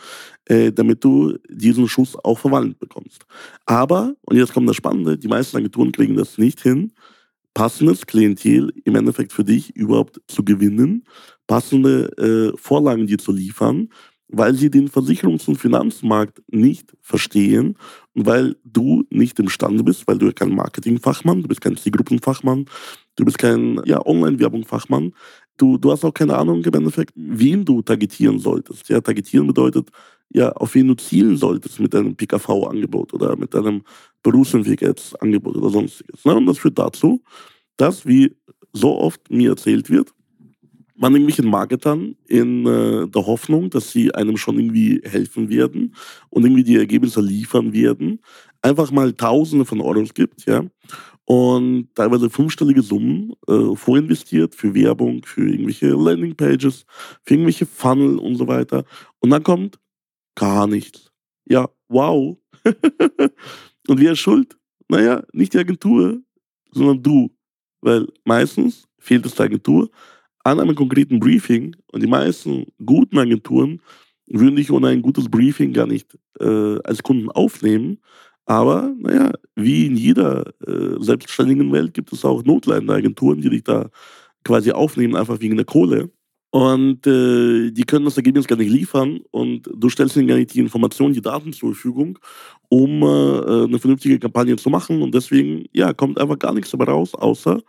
äh, 0.47 0.73
damit 0.73 1.05
du 1.05 1.37
diesen 1.49 1.89
Schuss 1.89 2.17
auch 2.17 2.39
verwandelt 2.39 2.79
bekommst. 2.81 3.25
Aber, 3.65 4.15
und 4.23 4.37
jetzt 4.37 4.53
kommt 4.53 4.69
das 4.69 4.77
Spannende, 4.77 5.17
die 5.17 5.29
meisten 5.29 5.57
Agenturen 5.57 5.93
kriegen 5.93 6.17
das 6.17 6.37
nicht 6.37 6.61
hin, 6.61 6.93
passendes 7.55 8.07
Klientel 8.07 8.73
im 8.85 8.97
Endeffekt 8.97 9.33
für 9.33 9.45
dich 9.45 9.75
überhaupt 9.77 10.21
zu 10.27 10.45
gewinnen, 10.45 11.05
passende 11.47 12.09
äh, 12.19 12.57
Vorlagen 12.57 13.07
dir 13.07 13.19
zu 13.19 13.33
liefern, 13.33 13.89
weil 14.33 14.55
sie 14.55 14.71
den 14.71 14.89
Versicherungs- 14.89 15.49
und 15.49 15.57
Finanzmarkt 15.57 16.41
nicht 16.49 16.97
verstehen 17.01 17.77
und 18.15 18.27
weil 18.27 18.57
du 18.65 19.05
nicht 19.11 19.39
imstande 19.41 19.83
bist, 19.83 20.07
weil 20.07 20.19
du 20.19 20.33
kein 20.33 20.55
Marketingfachmann, 20.55 21.43
du 21.43 21.49
bist 21.49 21.61
kein 21.61 21.77
Zielgruppenfachmann, 21.77 22.67
du 23.17 23.25
bist 23.25 23.39
kein 23.39 23.81
ja, 23.85 24.05
Online-Werbung-Fachmann, 24.05 25.13
du, 25.61 25.79
du 25.79 25.91
hast 25.93 26.05
auch 26.05 26.15
keine 26.15 26.37
Ahnung 26.37 26.65
im 26.65 26.75
Endeffekt, 26.75 27.13
wen 27.17 27.65
du 27.65 27.83
targetieren 27.83 28.39
solltest. 28.39 28.89
Ja, 28.89 29.01
targetieren 29.01 29.47
bedeutet 29.47 29.91
ja, 30.33 30.53
auf 30.53 30.75
wen 30.75 30.89
du 30.89 30.95
zielen 30.95 31.37
solltest 31.37 31.81
mit 31.81 31.93
deinem 31.93 32.15
PKV-Angebot 32.15 33.13
oder 33.13 33.37
mit 33.37 33.53
deinem 33.53 33.83
Berufsentwicklungsangebot 34.23 35.57
oder 35.57 35.71
sonstiges. 35.71 36.25
Ne? 36.25 36.35
Und 36.37 36.47
das 36.47 36.59
führt 36.59 36.79
dazu, 36.79 37.23
dass, 37.77 38.07
wie 38.07 38.37
so 38.73 38.97
oft 38.97 39.31
mir 39.31 39.51
erzählt 39.51 39.91
wird, 39.91 40.13
man 40.95 41.15
irgendwelchen 41.15 41.51
Marketern 41.51 42.15
in 42.29 42.67
äh, 42.67 43.09
der 43.09 43.27
Hoffnung, 43.27 43.71
dass 43.71 43.91
sie 43.91 44.15
einem 44.15 44.37
schon 44.37 44.59
irgendwie 44.59 45.01
helfen 45.03 45.49
werden 45.49 45.95
und 46.29 46.45
irgendwie 46.45 46.63
die 46.63 46.77
Ergebnisse 46.77 47.23
liefern 47.23 47.73
werden, 47.73 48.21
einfach 48.61 48.91
mal 48.91 49.13
Tausende 49.15 49.65
von 49.65 49.81
Euros 49.81 50.13
gibt, 50.13 50.45
ja, 50.47 50.65
und 51.31 51.95
teilweise 51.95 52.29
fünfstellige 52.29 52.83
Summen 52.83 53.35
äh, 53.47 53.77
vorinvestiert 53.77 54.57
für 54.57 54.75
Werbung, 54.75 55.23
für 55.25 55.49
irgendwelche 55.49 55.91
Landingpages, 55.91 56.85
für 57.23 57.35
irgendwelche 57.35 57.67
Funnel 57.67 58.19
und 58.19 58.35
so 58.35 58.49
weiter. 58.49 58.83
Und 59.21 59.31
dann 59.31 59.45
kommt 59.45 59.79
gar 60.35 60.67
nichts. 60.67 61.13
Ja, 61.49 61.69
wow. 61.87 62.37
und 63.87 64.01
wer 64.01 64.11
ist 64.11 64.19
schuld? 64.19 64.59
Naja, 64.89 65.23
nicht 65.33 65.55
die 65.55 65.59
Agentur, 65.59 66.21
sondern 66.73 67.01
du. 67.01 67.31
Weil 67.81 68.09
meistens 68.25 68.89
fehlt 68.99 69.25
es 69.25 69.37
der 69.37 69.47
Agentur 69.47 69.89
an 70.43 70.59
einem 70.59 70.75
konkreten 70.75 71.21
Briefing 71.21 71.77
und 71.93 72.03
die 72.03 72.09
meisten 72.09 72.67
guten 72.85 73.19
Agenturen 73.19 73.81
würden 74.27 74.57
dich 74.57 74.73
ohne 74.73 74.89
ein 74.89 75.03
gutes 75.03 75.29
Briefing 75.29 75.75
gar 75.75 75.87
nicht 75.87 76.19
äh, 76.41 76.81
als 76.83 77.05
Kunden 77.05 77.31
aufnehmen. 77.31 78.01
Aber 78.51 78.93
naja, 78.99 79.31
wie 79.55 79.87
in 79.87 79.97
jeder 79.97 80.45
äh, 80.67 80.97
selbstständigen 80.99 81.71
Welt 81.71 81.95
gibt 81.95 82.13
es 82.13 82.25
auch 82.25 82.43
notleidende 82.43 82.95
Agenturen, 82.95 83.41
die 83.41 83.49
dich 83.49 83.63
da 83.63 83.91
quasi 84.45 84.73
aufnehmen, 84.73 85.15
einfach 85.15 85.41
wegen 85.41 85.55
der 85.55 85.67
Kohle. 85.67 86.11
Und 86.51 87.07
äh, 87.07 87.71
die 87.71 87.85
können 87.85 88.07
das 88.07 88.17
Ergebnis 88.17 88.49
gar 88.49 88.57
nicht 88.57 88.73
liefern 88.73 89.21
und 89.31 89.71
du 89.73 89.89
stellst 89.89 90.17
ihnen 90.17 90.27
gar 90.27 90.35
nicht 90.35 90.53
die 90.53 90.59
Informationen, 90.59 91.15
die 91.15 91.23
Daten 91.23 91.53
zur 91.53 91.75
Verfügung, 91.75 92.19
um 92.69 93.03
äh, 93.05 93.67
eine 93.67 93.79
vernünftige 93.79 94.19
Kampagne 94.19 94.57
zu 94.57 94.69
machen. 94.69 95.01
Und 95.01 95.15
deswegen, 95.15 95.67
ja, 95.73 95.93
kommt 95.93 96.19
einfach 96.21 96.41
gar 96.41 96.53
nichts 96.53 96.73
dabei 96.73 96.87
raus, 96.87 97.15
außer 97.15 97.63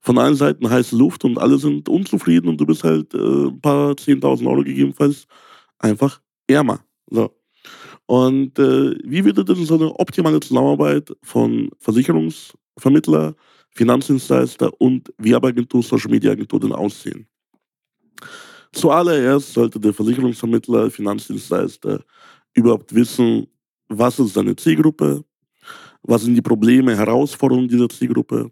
von 0.00 0.18
allen 0.18 0.36
Seiten 0.36 0.70
heiße 0.70 0.96
Luft 0.96 1.24
und 1.24 1.38
alle 1.38 1.58
sind 1.58 1.88
unzufrieden 1.88 2.46
und 2.48 2.60
du 2.60 2.66
bist 2.66 2.84
halt 2.84 3.12
äh, 3.12 3.18
ein 3.48 3.60
paar 3.60 3.96
10.000 3.96 4.46
Euro 4.48 4.62
gegebenenfalls 4.62 5.26
einfach 5.80 6.20
ärmer. 6.46 6.78
So. 7.10 7.37
Und 8.08 8.58
äh, 8.58 8.96
wie 9.04 9.22
würde 9.22 9.44
denn 9.44 9.66
so 9.66 9.74
eine 9.74 9.94
optimale 10.00 10.40
Zusammenarbeit 10.40 11.14
von 11.22 11.68
Versicherungsvermittler, 11.78 13.34
Finanzdienstleister 13.68 14.70
und 14.80 15.12
Werbeagentur, 15.18 15.82
Social 15.82 16.10
Media 16.10 16.32
Agentur 16.32 16.58
denn 16.58 16.72
aussehen? 16.72 17.28
Zuallererst 18.72 19.52
sollte 19.52 19.78
der 19.78 19.92
Versicherungsvermittler, 19.92 20.90
Finanzdienstleister 20.90 22.02
überhaupt 22.54 22.94
wissen, 22.94 23.46
was 23.88 24.18
ist 24.18 24.32
seine 24.32 24.56
Zielgruppe, 24.56 25.22
was 26.02 26.22
sind 26.22 26.34
die 26.34 26.40
Probleme, 26.40 26.96
Herausforderungen 26.96 27.68
dieser 27.68 27.90
Zielgruppe, 27.90 28.50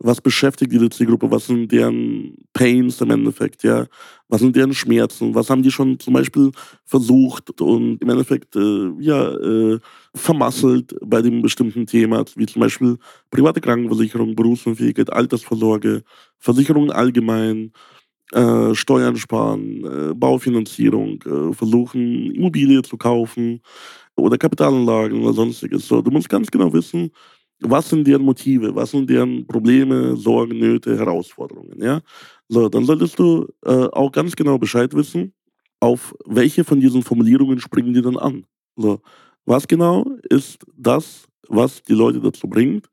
was 0.00 0.20
beschäftigt 0.20 0.72
diese 0.72 0.88
Zielgruppe, 0.90 1.30
was 1.30 1.46
sind 1.46 1.72
deren 1.72 2.36
Pains 2.52 3.00
im 3.00 3.10
Endeffekt, 3.10 3.64
ja, 3.64 3.86
was 4.28 4.40
sind 4.40 4.54
deren 4.54 4.72
Schmerzen, 4.74 5.34
was 5.34 5.50
haben 5.50 5.62
die 5.62 5.70
schon 5.72 5.98
zum 5.98 6.14
Beispiel 6.14 6.50
versucht 6.84 7.60
und 7.60 8.00
im 8.00 8.08
Endeffekt, 8.08 8.54
äh, 8.56 8.90
ja, 9.00 9.32
äh, 9.34 9.78
vermasselt 10.14 10.94
bei 11.04 11.20
dem 11.22 11.42
bestimmten 11.42 11.86
Thema, 11.86 12.24
wie 12.36 12.46
zum 12.46 12.60
Beispiel 12.60 12.96
private 13.30 13.60
Krankenversicherung, 13.60 14.36
Berufsunfähigkeit, 14.36 15.12
Altersvorsorge, 15.12 16.02
Versicherungen 16.38 16.90
allgemein, 16.92 17.72
äh, 18.32 18.74
Steuern 18.74 19.16
sparen, 19.16 19.84
äh, 20.10 20.14
Baufinanzierung, 20.14 21.22
äh, 21.22 21.52
versuchen, 21.54 22.30
Immobilie 22.32 22.82
zu 22.82 22.96
kaufen 22.98 23.60
oder 24.16 24.38
Kapitalanlagen 24.38 25.22
oder 25.22 25.32
sonstiges. 25.34 25.88
So, 25.88 26.02
du 26.02 26.10
musst 26.10 26.28
ganz 26.28 26.50
genau 26.50 26.72
wissen, 26.72 27.10
was 27.60 27.88
sind 27.88 28.06
deren 28.06 28.22
Motive, 28.22 28.74
was 28.74 28.92
sind 28.92 29.10
deren 29.10 29.46
Probleme, 29.46 30.16
Sorgen, 30.16 30.58
Nöte, 30.58 30.96
Herausforderungen. 30.96 31.82
Ja? 31.82 32.00
So, 32.48 32.68
dann 32.68 32.84
solltest 32.84 33.18
du 33.18 33.46
äh, 33.64 33.88
auch 33.92 34.12
ganz 34.12 34.36
genau 34.36 34.58
Bescheid 34.58 34.94
wissen, 34.94 35.32
auf 35.80 36.14
welche 36.26 36.64
von 36.64 36.80
diesen 36.80 37.02
Formulierungen 37.02 37.60
springen 37.60 37.94
die 37.94 38.02
dann 38.02 38.16
an. 38.16 38.44
So, 38.76 39.00
was 39.44 39.66
genau 39.66 40.04
ist 40.28 40.64
das, 40.76 41.26
was 41.48 41.82
die 41.82 41.94
Leute 41.94 42.20
dazu 42.20 42.48
bringt, 42.48 42.88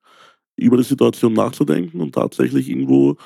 über 0.55 0.77
die 0.77 0.83
Situation 0.83 1.33
nachzudenken 1.33 2.01
und 2.01 2.15
tatsächlich 2.15 2.69
irgendwo 2.69 3.17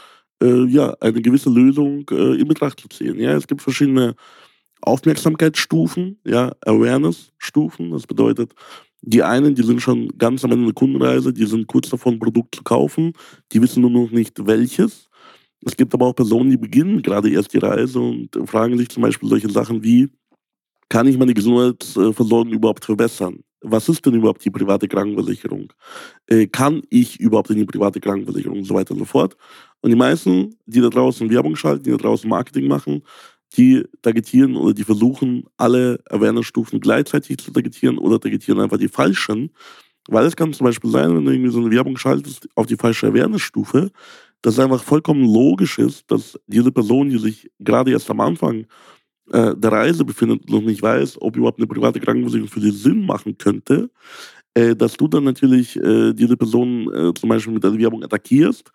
äh, 0.42 0.66
ja, 0.66 0.96
eine 1.00 1.22
gewisse 1.22 1.50
Lösung 1.50 2.06
äh, 2.12 2.40
in 2.40 2.48
Betracht 2.48 2.80
zu 2.80 2.88
ziehen. 2.90 3.20
Ja, 3.20 3.36
es 3.36 3.48
gibt 3.48 3.62
verschiedene 3.62 4.16
Aufmerksamkeitsstufen, 4.82 6.20
ja, 6.26 6.54
Awareness-Stufen. 6.66 7.92
Das 7.92 8.08
bedeutet, 8.08 8.54
die 9.02 9.24
einen, 9.24 9.56
die 9.56 9.64
sind 9.64 9.82
schon 9.82 10.10
ganz 10.18 10.44
am 10.44 10.52
Ende 10.52 10.66
der 10.66 10.74
Kundenreise, 10.74 11.34
die 11.34 11.46
sind 11.46 11.68
kurz 11.68 11.90
davon, 11.90 12.16
ein 12.16 12.20
Produkt 12.20 12.56
zu 12.56 12.64
kaufen, 12.64 13.14
die 13.52 13.62
wissen 13.62 13.82
nur 13.82 13.92
noch 13.92 14.12
nicht 14.12 14.46
welches. 14.46 15.10
Es 15.66 15.76
gibt 15.76 15.94
aber 15.94 16.08
auch 16.08 16.16
Personen, 16.16 16.50
die 16.50 16.58
beginnen 16.58 17.02
gerade 17.02 17.30
erst 17.30 17.54
die 17.54 17.58
Reise 17.58 18.00
und 18.00 18.30
fragen 18.46 18.78
sich 18.78 18.90
zum 18.90 19.04
Beispiel 19.04 19.30
solche 19.30 19.50
Sachen 19.50 19.84
wie, 19.84 20.10
kann 20.90 21.08
ich 21.08 21.18
meine 21.18 21.34
Gesundheitsversorgung 21.34 22.52
überhaupt 22.52 22.84
verbessern? 22.84 23.40
Was 23.62 23.90
ist 23.90 24.06
denn 24.06 24.16
überhaupt 24.16 24.44
die 24.44 24.50
private 24.50 24.88
Krankenversicherung? 24.88 25.72
Äh, 26.28 26.48
kann 26.48 26.82
ich 26.90 27.20
überhaupt 27.20 27.50
in 27.50 27.58
die 27.58 27.66
private 27.66 28.00
Krankenversicherung 28.00 28.60
und 28.60 28.64
so 28.64 28.74
weiter 28.74 28.92
und 28.92 29.00
so 29.00 29.06
fort? 29.06 29.36
Und 29.82 29.92
die 29.92 29.98
meisten, 29.98 30.56
die 30.66 30.82
da 30.82 30.90
draußen 30.90 31.30
Werbung 31.30 31.56
schalten, 31.56 31.84
die 31.84 31.92
da 31.92 31.98
draußen 31.98 32.30
Marketing 32.30 32.68
machen, 32.68 33.04
die 33.58 33.84
targetieren 34.02 34.56
oder 34.56 34.74
die 34.74 34.84
versuchen, 34.84 35.46
alle 35.58 36.00
Awareness-Stufen 36.10 36.80
gleichzeitig 36.80 37.38
zu 37.38 37.52
targetieren 37.52 37.98
oder 37.98 38.20
targetieren 38.20 38.60
einfach 38.60 38.78
die 38.78 38.88
falschen. 38.88 39.52
Weil 40.08 40.26
es 40.26 40.36
kann 40.36 40.54
zum 40.54 40.66
Beispiel 40.66 40.90
sein, 40.90 41.16
wenn 41.16 41.26
du 41.26 41.32
irgendwie 41.32 41.52
so 41.52 41.60
eine 41.60 41.72
Werbung 41.72 41.98
schaltest 41.98 42.48
auf 42.56 42.66
die 42.66 42.76
falsche 42.76 43.08
Awareness-Stufe, 43.08 43.92
dass 44.42 44.54
es 44.54 44.60
einfach 44.60 44.84
vollkommen 44.84 45.26
logisch 45.26 45.78
ist, 45.80 46.10
dass 46.10 46.40
diese 46.48 46.72
Person, 46.72 47.10
die 47.10 47.18
sich 47.18 47.50
gerade 47.60 47.92
erst 47.92 48.10
am 48.10 48.22
Anfang 48.22 48.66
äh, 49.32 49.56
der 49.56 49.72
Reise 49.72 50.06
befindet, 50.06 50.50
noch 50.50 50.62
nicht 50.62 50.82
weiß, 50.82 51.22
ob 51.22 51.36
überhaupt 51.36 51.60
eine 51.60 51.68
private 51.68 52.00
Krankenversicherung 52.00 52.50
für 52.50 52.62
sie 52.62 52.72
Sinn 52.72 53.06
machen 53.06 53.38
könnte, 53.38 53.90
äh, 54.54 54.76
dass 54.76 54.96
du 54.96 55.08
dann 55.08 55.26
natürlich 55.26 55.76
äh, 55.76 56.14
diese 56.14 56.38
Person 56.38 56.92
äh, 56.94 57.14
zum 57.14 57.30
Beispiel 57.30 57.54
mit 57.54 57.64
der 57.64 57.78
Werbung 57.78 58.04
attackierst 58.04 58.72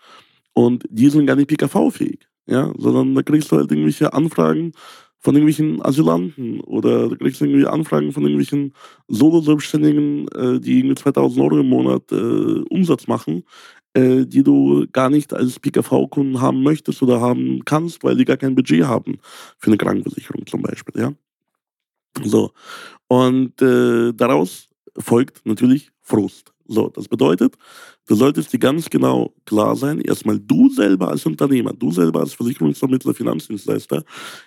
und 0.52 0.84
die 0.88 1.08
sind 1.08 1.26
gar 1.26 1.36
nicht 1.36 1.48
PKV-fähig 1.48 2.28
ja, 2.46 2.72
sondern 2.78 3.14
da 3.14 3.22
kriegst 3.22 3.50
du 3.52 3.56
halt 3.56 3.70
irgendwelche 3.70 4.12
Anfragen 4.12 4.72
von 5.20 5.34
irgendwelchen 5.34 5.82
Asylanten 5.82 6.60
oder 6.60 7.08
da 7.08 7.16
kriegst 7.16 7.40
du 7.40 7.46
irgendwie 7.46 7.66
Anfragen 7.66 8.12
von 8.12 8.24
irgendwelchen 8.24 8.74
Solo-Selbstständigen, 9.08 10.28
äh, 10.28 10.60
die 10.60 10.80
irgendwie 10.80 10.96
2000 10.96 11.42
Euro 11.42 11.60
im 11.60 11.68
Monat 11.68 12.12
äh, 12.12 12.62
Umsatz 12.68 13.06
machen, 13.06 13.44
äh, 13.94 14.26
die 14.26 14.42
du 14.42 14.86
gar 14.92 15.08
nicht 15.08 15.32
als 15.32 15.58
PKV-Kunden 15.60 16.40
haben 16.40 16.62
möchtest 16.62 17.02
oder 17.02 17.20
haben 17.20 17.64
kannst, 17.64 18.04
weil 18.04 18.16
die 18.16 18.26
gar 18.26 18.36
kein 18.36 18.54
Budget 18.54 18.84
haben 18.84 19.18
für 19.58 19.68
eine 19.68 19.78
Krankenversicherung 19.78 20.46
zum 20.46 20.62
Beispiel, 20.62 21.00
ja. 21.00 21.12
So. 22.22 22.52
Und 23.08 23.60
äh, 23.62 24.12
daraus 24.12 24.68
folgt 24.98 25.44
natürlich 25.46 25.90
Frust. 26.02 26.53
So, 26.66 26.88
das 26.88 27.08
bedeutet, 27.08 27.56
du 28.06 28.14
solltest 28.14 28.52
dir 28.52 28.58
ganz 28.58 28.88
genau 28.88 29.34
klar 29.44 29.76
sein, 29.76 30.00
erstmal 30.00 30.38
du 30.38 30.70
selber 30.70 31.08
als 31.08 31.26
Unternehmer, 31.26 31.72
du 31.74 31.90
selber 31.90 32.20
als 32.20 32.34
Versicherungsvermittler, 32.34 33.14
Finanzdienstleister, 33.14 34.02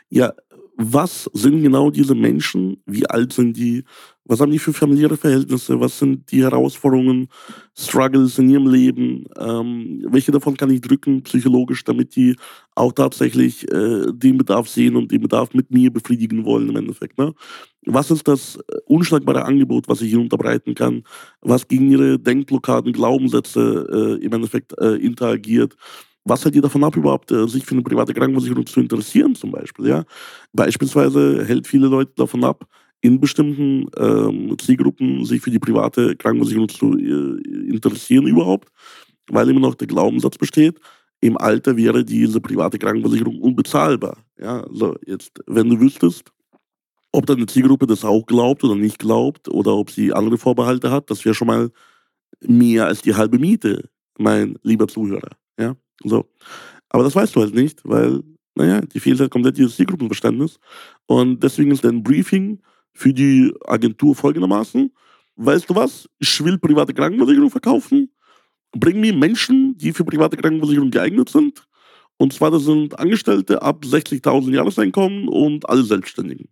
ja, 0.09 0.33
was 0.79 1.27
sind 1.33 1.63
genau 1.63 1.89
diese 1.89 2.13
Menschen, 2.13 2.81
wie 2.85 3.07
alt 3.07 3.33
sind 3.33 3.57
die, 3.57 3.83
was 4.25 4.39
haben 4.39 4.51
die 4.51 4.59
für 4.59 4.73
familiäre 4.73 5.17
Verhältnisse, 5.17 5.79
was 5.79 5.97
sind 5.97 6.31
die 6.31 6.43
Herausforderungen, 6.43 7.29
Struggles 7.75 8.37
in 8.37 8.49
ihrem 8.49 8.67
Leben, 8.67 9.25
ähm, 9.39 10.05
welche 10.07 10.31
davon 10.31 10.55
kann 10.55 10.69
ich 10.69 10.81
drücken 10.81 11.23
psychologisch, 11.23 11.83
damit 11.83 12.15
die 12.15 12.35
auch 12.75 12.91
tatsächlich 12.91 13.63
äh, 13.71 14.05
den 14.13 14.37
Bedarf 14.37 14.69
sehen 14.69 14.95
und 14.95 15.11
den 15.11 15.21
Bedarf 15.21 15.55
mit 15.55 15.71
mir 15.71 15.91
befriedigen 15.91 16.45
wollen 16.45 16.69
im 16.69 16.75
Endeffekt. 16.75 17.17
Ne? 17.17 17.33
Was 17.87 18.11
ist 18.11 18.27
das 18.27 18.57
äh, 18.57 18.77
unschlagbare 18.85 19.45
Angebot, 19.45 19.87
was 19.87 20.01
ich 20.01 20.11
ihnen 20.11 20.23
unterbreiten 20.23 20.75
kann, 20.75 21.03
was 21.41 21.67
gegen 21.67 21.89
ihre 21.89 22.19
Denkblockaden, 22.19 22.93
Glaubenssätze 22.93 24.19
äh, 24.21 24.23
im 24.23 24.31
Endeffekt 24.31 24.77
äh, 24.77 24.95
interagiert, 24.95 25.75
was 26.27 26.43
hält 26.43 26.55
ihr 26.55 26.61
davon 26.61 26.83
ab, 26.83 26.95
überhaupt 26.95 27.31
äh, 27.31 27.47
sich 27.47 27.65
für 27.65 27.73
eine 27.73 27.83
private 27.83 28.13
Krankenversicherung 28.13 28.65
zu 28.65 28.79
interessieren, 28.79 29.35
zum 29.35 29.51
Beispiel? 29.51 29.87
Ja? 29.87 30.05
Beispielsweise 30.53 31.45
hält 31.45 31.67
viele 31.67 31.87
Leute 31.87 32.13
davon 32.15 32.43
ab, 32.43 32.65
in 33.01 33.19
bestimmten 33.19 33.87
ähm, 33.97 34.57
Zielgruppen 34.59 35.25
sich 35.25 35.41
für 35.41 35.51
die 35.51 35.59
private 35.59 36.15
Krankenversicherung 36.15 36.69
zu 36.69 36.97
äh, 36.97 37.69
interessieren 37.69 38.27
überhaupt, 38.27 38.69
weil 39.29 39.49
immer 39.49 39.59
noch 39.59 39.75
der 39.75 39.87
Glaubenssatz 39.87 40.37
besteht, 40.37 40.79
im 41.19 41.37
Alter 41.37 41.77
wäre 41.77 42.03
diese 42.03 42.41
private 42.41 42.77
Krankenversicherung 42.77 43.39
unbezahlbar. 43.39 44.17
Ja, 44.39 44.61
also 44.61 44.95
jetzt, 45.05 45.39
wenn 45.47 45.69
du 45.69 45.79
wüsstest, 45.79 46.31
ob 47.11 47.25
deine 47.25 47.45
Zielgruppe 47.45 47.87
das 47.87 48.05
auch 48.05 48.25
glaubt 48.25 48.63
oder 48.63 48.75
nicht 48.75 48.99
glaubt 48.99 49.47
oder 49.49 49.75
ob 49.75 49.89
sie 49.89 50.13
andere 50.13 50.37
Vorbehalte 50.37 50.91
hat, 50.91 51.09
das 51.09 51.25
wäre 51.25 51.33
schon 51.33 51.47
mal 51.47 51.71
mehr 52.41 52.85
als 52.85 53.01
die 53.01 53.15
halbe 53.15 53.39
Miete, 53.39 53.89
mein 54.19 54.57
lieber 54.61 54.87
Zuhörer. 54.87 55.31
Ja, 55.59 55.75
so. 56.03 56.29
Aber 56.89 57.03
das 57.03 57.15
weißt 57.15 57.35
du 57.35 57.41
halt 57.41 57.53
nicht, 57.53 57.81
weil, 57.83 58.23
naja, 58.55 58.81
die 58.81 58.99
fehlt 58.99 59.19
halt 59.19 59.31
komplett 59.31 59.57
dieses 59.57 59.75
Zielgruppenverständnis. 59.75 60.59
Und 61.05 61.43
deswegen 61.43 61.71
ist 61.71 61.83
dein 61.83 62.03
Briefing 62.03 62.59
für 62.93 63.13
die 63.13 63.53
Agentur 63.65 64.15
folgendermaßen. 64.15 64.91
Weißt 65.35 65.69
du 65.69 65.75
was? 65.75 66.09
Ich 66.19 66.43
will 66.43 66.57
private 66.57 66.93
Krankenversicherung 66.93 67.51
verkaufen. 67.51 68.09
Bring 68.71 68.99
mir 68.99 69.13
Menschen, 69.13 69.77
die 69.77 69.93
für 69.93 70.03
private 70.03 70.37
Krankenversicherung 70.37 70.91
geeignet 70.91 71.29
sind. 71.29 71.67
Und 72.17 72.33
zwar, 72.33 72.49
das 72.51 72.63
sind 72.63 72.97
Angestellte 72.97 73.61
ab 73.61 73.83
60.000 73.85 74.53
Jahreseinkommen 74.53 75.27
und 75.27 75.69
alle 75.69 75.83
Selbstständigen. 75.83 76.49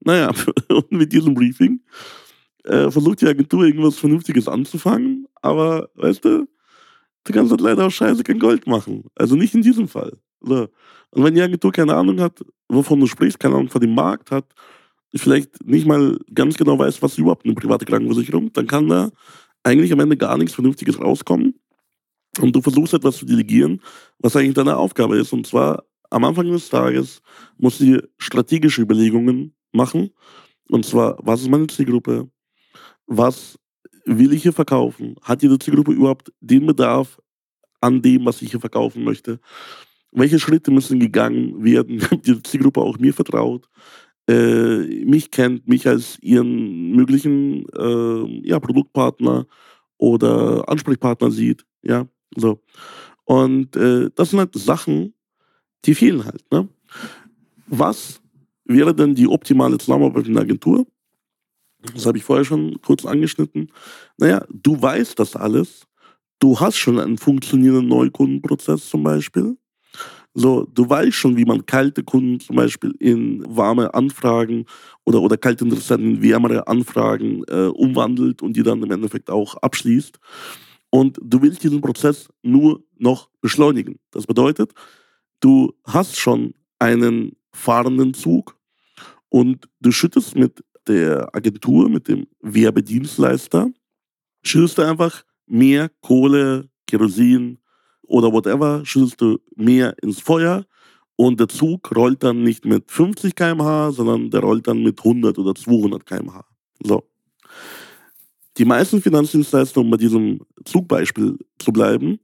Naja, 0.00 0.32
und 0.70 0.92
mit 0.92 1.12
diesem 1.12 1.34
Briefing 1.34 1.80
äh, 2.64 2.90
versucht 2.90 3.20
die 3.20 3.26
Agentur 3.26 3.64
irgendwas 3.64 3.98
Vernünftiges 3.98 4.48
anzufangen, 4.48 5.26
aber 5.42 5.90
weißt 5.94 6.24
du, 6.24 6.48
du 7.28 7.34
kannst 7.34 7.50
halt 7.50 7.60
leider 7.60 7.86
auch 7.86 7.90
scheiße 7.90 8.24
kein 8.24 8.38
Gold 8.38 8.66
machen. 8.66 9.04
Also 9.14 9.36
nicht 9.36 9.54
in 9.54 9.62
diesem 9.62 9.86
Fall. 9.86 10.18
So. 10.40 10.68
Und 11.10 11.24
wenn 11.24 11.34
die 11.34 11.42
Agentur 11.42 11.72
keine 11.72 11.94
Ahnung 11.94 12.20
hat, 12.20 12.44
wovon 12.68 13.00
du 13.00 13.06
sprichst, 13.06 13.38
keine 13.38 13.54
Ahnung 13.54 13.68
von 13.68 13.80
dem 13.80 13.94
Markt 13.94 14.30
hat, 14.30 14.46
vielleicht 15.14 15.64
nicht 15.64 15.86
mal 15.86 16.18
ganz 16.34 16.56
genau 16.56 16.78
weiß, 16.78 17.00
was 17.02 17.18
überhaupt 17.18 17.44
eine 17.44 17.54
private 17.54 17.84
Krankenversicherung, 17.84 18.52
dann 18.52 18.66
kann 18.66 18.88
da 18.88 19.10
eigentlich 19.62 19.92
am 19.92 20.00
Ende 20.00 20.16
gar 20.16 20.36
nichts 20.36 20.54
Vernünftiges 20.54 21.00
rauskommen. 21.00 21.54
Und 22.40 22.54
du 22.54 22.60
versuchst 22.60 22.94
etwas 22.94 23.16
zu 23.16 23.26
delegieren, 23.26 23.80
was 24.18 24.36
eigentlich 24.36 24.54
deine 24.54 24.76
Aufgabe 24.76 25.18
ist. 25.18 25.32
Und 25.32 25.46
zwar 25.46 25.84
am 26.10 26.24
Anfang 26.24 26.50
des 26.50 26.68
Tages 26.68 27.20
musst 27.56 27.80
du 27.80 28.06
strategische 28.18 28.82
Überlegungen 28.82 29.54
machen. 29.72 30.10
Und 30.68 30.84
zwar, 30.84 31.18
was 31.20 31.42
ist 31.42 31.48
meine 31.48 31.66
Zielgruppe? 31.66 32.30
Was 33.06 33.58
will 34.08 34.32
ich 34.32 34.42
hier 34.42 34.52
verkaufen? 34.52 35.16
Hat 35.22 35.42
diese 35.42 35.58
Zielgruppe 35.58 35.92
überhaupt 35.92 36.32
den 36.40 36.66
Bedarf 36.66 37.20
an 37.80 38.02
dem, 38.02 38.24
was 38.24 38.42
ich 38.42 38.50
hier 38.50 38.60
verkaufen 38.60 39.04
möchte? 39.04 39.40
Welche 40.10 40.38
Schritte 40.38 40.70
müssen 40.70 40.98
gegangen 40.98 41.62
werden, 41.62 41.98
damit 42.10 42.26
diese 42.26 42.42
Zielgruppe 42.42 42.80
auch 42.80 42.98
mir 42.98 43.12
vertraut? 43.12 43.68
Äh, 44.28 45.04
mich 45.04 45.30
kennt, 45.30 45.68
mich 45.68 45.86
als 45.86 46.18
ihren 46.20 46.92
möglichen 46.92 47.66
äh, 47.70 48.48
ja, 48.48 48.60
Produktpartner 48.60 49.46
oder 49.96 50.68
Ansprechpartner 50.68 51.30
sieht. 51.30 51.64
Ja, 51.82 52.06
so. 52.36 52.60
Und 53.24 53.76
äh, 53.76 54.10
das 54.14 54.30
sind 54.30 54.38
halt 54.38 54.54
Sachen, 54.54 55.14
die 55.84 55.94
fehlen 55.94 56.24
halt. 56.24 56.44
Ne? 56.50 56.68
Was 57.66 58.20
wäre 58.64 58.94
denn 58.94 59.14
die 59.14 59.28
optimale 59.28 59.78
Zusammenarbeit 59.78 60.26
in 60.26 60.34
der 60.34 60.42
Agentur? 60.42 60.86
Das 61.80 62.06
habe 62.06 62.18
ich 62.18 62.24
vorher 62.24 62.44
schon 62.44 62.80
kurz 62.80 63.04
angeschnitten. 63.04 63.70
Naja, 64.16 64.44
du 64.50 64.80
weißt 64.80 65.18
das 65.18 65.36
alles. 65.36 65.86
Du 66.40 66.58
hast 66.58 66.76
schon 66.76 66.98
einen 66.98 67.18
funktionierenden 67.18 67.88
Neukundenprozess 67.88 68.88
zum 68.88 69.02
Beispiel. 69.02 69.56
So, 70.34 70.64
du 70.72 70.88
weißt 70.88 71.14
schon, 71.14 71.36
wie 71.36 71.44
man 71.44 71.66
kalte 71.66 72.04
Kunden 72.04 72.38
zum 72.38 72.56
Beispiel 72.56 72.94
in 73.00 73.44
warme 73.48 73.92
Anfragen 73.94 74.66
oder, 75.04 75.20
oder 75.20 75.36
kalte 75.36 75.64
Interessenten 75.64 76.16
in 76.16 76.22
wärmere 76.22 76.68
Anfragen 76.68 77.42
äh, 77.48 77.66
umwandelt 77.66 78.42
und 78.42 78.56
die 78.56 78.62
dann 78.62 78.82
im 78.82 78.90
Endeffekt 78.90 79.30
auch 79.30 79.56
abschließt. 79.56 80.18
Und 80.90 81.18
du 81.22 81.42
willst 81.42 81.64
diesen 81.64 81.80
Prozess 81.80 82.28
nur 82.42 82.84
noch 82.98 83.30
beschleunigen. 83.40 83.98
Das 84.10 84.26
bedeutet, 84.26 84.72
du 85.40 85.74
hast 85.84 86.16
schon 86.16 86.54
einen 86.78 87.32
fahrenden 87.52 88.14
Zug 88.14 88.56
und 89.28 89.68
du 89.80 89.90
schüttest 89.90 90.36
mit 90.36 90.64
der 90.88 91.34
Agentur, 91.34 91.88
mit 91.88 92.08
dem 92.08 92.26
Werbedienstleister, 92.40 93.70
schüttest 94.42 94.78
du 94.78 94.82
einfach 94.82 95.24
mehr 95.46 95.90
Kohle, 96.00 96.68
Kerosin 96.86 97.58
oder 98.02 98.32
whatever, 98.32 98.84
schüttest 98.84 99.20
du 99.20 99.38
mehr 99.56 99.94
ins 100.02 100.20
Feuer 100.20 100.64
und 101.16 101.40
der 101.40 101.48
Zug 101.48 101.94
rollt 101.96 102.22
dann 102.22 102.42
nicht 102.42 102.64
mit 102.64 102.90
50 102.90 103.34
km/h, 103.34 103.92
sondern 103.92 104.30
der 104.30 104.40
rollt 104.40 104.66
dann 104.66 104.82
mit 104.82 104.98
100 104.98 105.38
oder 105.38 105.54
200 105.54 106.06
km/h. 106.06 106.44
So. 106.82 107.02
Die 108.56 108.64
meisten 108.64 109.02
Finanzdienstleister, 109.02 109.80
um 109.80 109.90
bei 109.90 109.96
diesem 109.96 110.40
Zugbeispiel 110.64 111.38
zu 111.58 111.72
bleiben, 111.72 112.18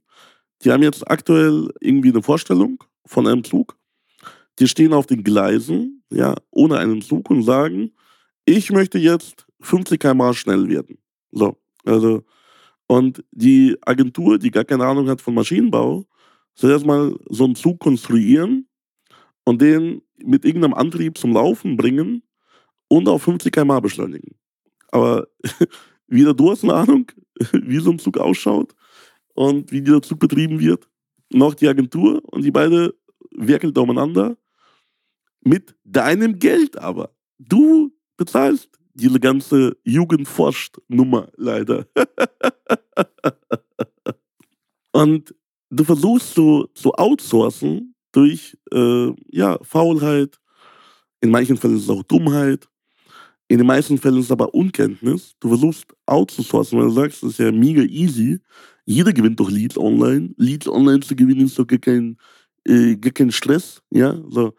die 0.63 0.71
haben 0.71 0.83
jetzt 0.83 1.09
aktuell 1.09 1.69
irgendwie 1.79 2.09
eine 2.09 2.23
Vorstellung 2.23 2.83
von 3.05 3.27
einem 3.27 3.43
Zug. 3.43 3.77
Die 4.59 4.67
stehen 4.67 4.93
auf 4.93 5.05
den 5.05 5.23
Gleisen, 5.23 6.03
ja, 6.09 6.35
ohne 6.51 6.77
einen 6.77 7.01
Zug 7.01 7.29
und 7.29 7.43
sagen, 7.43 7.91
ich 8.45 8.71
möchte 8.71 8.97
jetzt 8.97 9.47
50 9.61 9.99
km/h 9.99 10.33
schnell 10.33 10.67
werden. 10.67 10.97
So, 11.31 11.57
also, 11.85 12.23
und 12.87 13.23
die 13.31 13.77
Agentur, 13.81 14.37
die 14.37 14.51
gar 14.51 14.65
keine 14.65 14.85
Ahnung 14.85 15.09
hat 15.09 15.21
von 15.21 15.33
Maschinenbau, 15.33 16.05
soll 16.53 16.71
erstmal 16.71 17.15
so 17.29 17.45
einen 17.45 17.55
Zug 17.55 17.79
konstruieren 17.79 18.67
und 19.43 19.61
den 19.61 20.01
mit 20.17 20.45
irgendeinem 20.45 20.73
Antrieb 20.75 21.17
zum 21.17 21.33
Laufen 21.33 21.77
bringen 21.77 22.23
und 22.87 23.07
auf 23.09 23.23
50 23.23 23.51
km/h 23.51 23.79
beschleunigen. 23.79 24.35
Aber 24.91 25.27
Weder 26.07 26.33
du 26.33 26.51
hast 26.51 26.63
eine 26.63 26.73
Ahnung, 26.73 27.11
wie 27.51 27.79
so 27.79 27.91
ein 27.91 27.99
Zug 27.99 28.17
ausschaut 28.17 28.73
und 29.33 29.71
wie 29.71 29.81
dieser 29.81 30.01
Zug 30.01 30.19
betrieben 30.19 30.59
wird, 30.59 30.87
noch 31.31 31.53
die 31.53 31.67
Agentur 31.67 32.21
und 32.25 32.43
die 32.43 32.51
beide 32.51 32.95
werkeln 33.31 33.73
da 33.73 33.81
umeinander 33.81 34.37
mit 35.41 35.75
deinem 35.83 36.39
Geld 36.39 36.77
aber. 36.77 37.15
Du 37.39 37.91
bezahlst 38.17 38.69
diese 38.93 39.19
ganze 39.19 39.77
Jugendforscht-Nummer 39.83 41.29
leider. 41.35 41.85
und 44.93 45.35
du 45.69 45.83
versuchst 45.83 46.33
so 46.33 46.67
zu 46.73 46.93
outsourcen 46.93 47.95
durch 48.11 48.57
äh, 48.71 49.11
ja, 49.29 49.59
Faulheit, 49.61 50.39
in 51.21 51.31
manchen 51.31 51.57
Fällen 51.57 51.77
ist 51.77 51.83
es 51.83 51.89
auch 51.89 52.03
Dummheit, 52.03 52.69
in 53.47 53.59
den 53.59 53.67
meisten 53.67 53.97
Fällen 53.97 54.17
ist 54.17 54.25
es 54.25 54.31
aber 54.31 54.53
Unkenntnis. 54.53 55.35
Du 55.39 55.49
versuchst 55.49 55.85
outzusourcen, 56.07 56.79
weil 56.79 56.87
du 56.87 56.93
sagst, 56.93 57.21
das 57.21 57.31
ist 57.31 57.39
ja 57.39 57.51
mega 57.51 57.83
easy. 57.83 58.39
Jeder 58.85 59.13
gewinnt 59.13 59.39
doch 59.39 59.51
Leads 59.51 59.77
online. 59.77 60.33
Leads 60.37 60.67
online 60.67 61.01
zu 61.01 61.15
gewinnen 61.15 61.45
ist 61.45 61.59
doch 61.59 61.67
gar 61.67 61.79
kein, 61.79 62.17
äh, 62.65 62.95
gar 62.95 63.11
kein 63.11 63.31
Stress. 63.31 63.81
Ja? 63.91 64.19
So. 64.29 64.53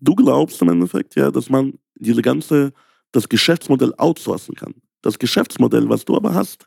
Du 0.00 0.14
glaubst 0.16 0.60
im 0.62 0.68
Endeffekt, 0.68 1.14
ja, 1.14 1.30
dass 1.30 1.48
man 1.48 1.74
diese 1.94 2.22
ganze, 2.22 2.72
das 3.14 3.28
Geschäftsmodell 3.28 3.94
outsourcen 3.96 4.54
kann. 4.54 4.74
Das 5.00 5.18
Geschäftsmodell, 5.18 5.88
was 5.88 6.04
du 6.04 6.16
aber 6.16 6.34
hast, 6.34 6.66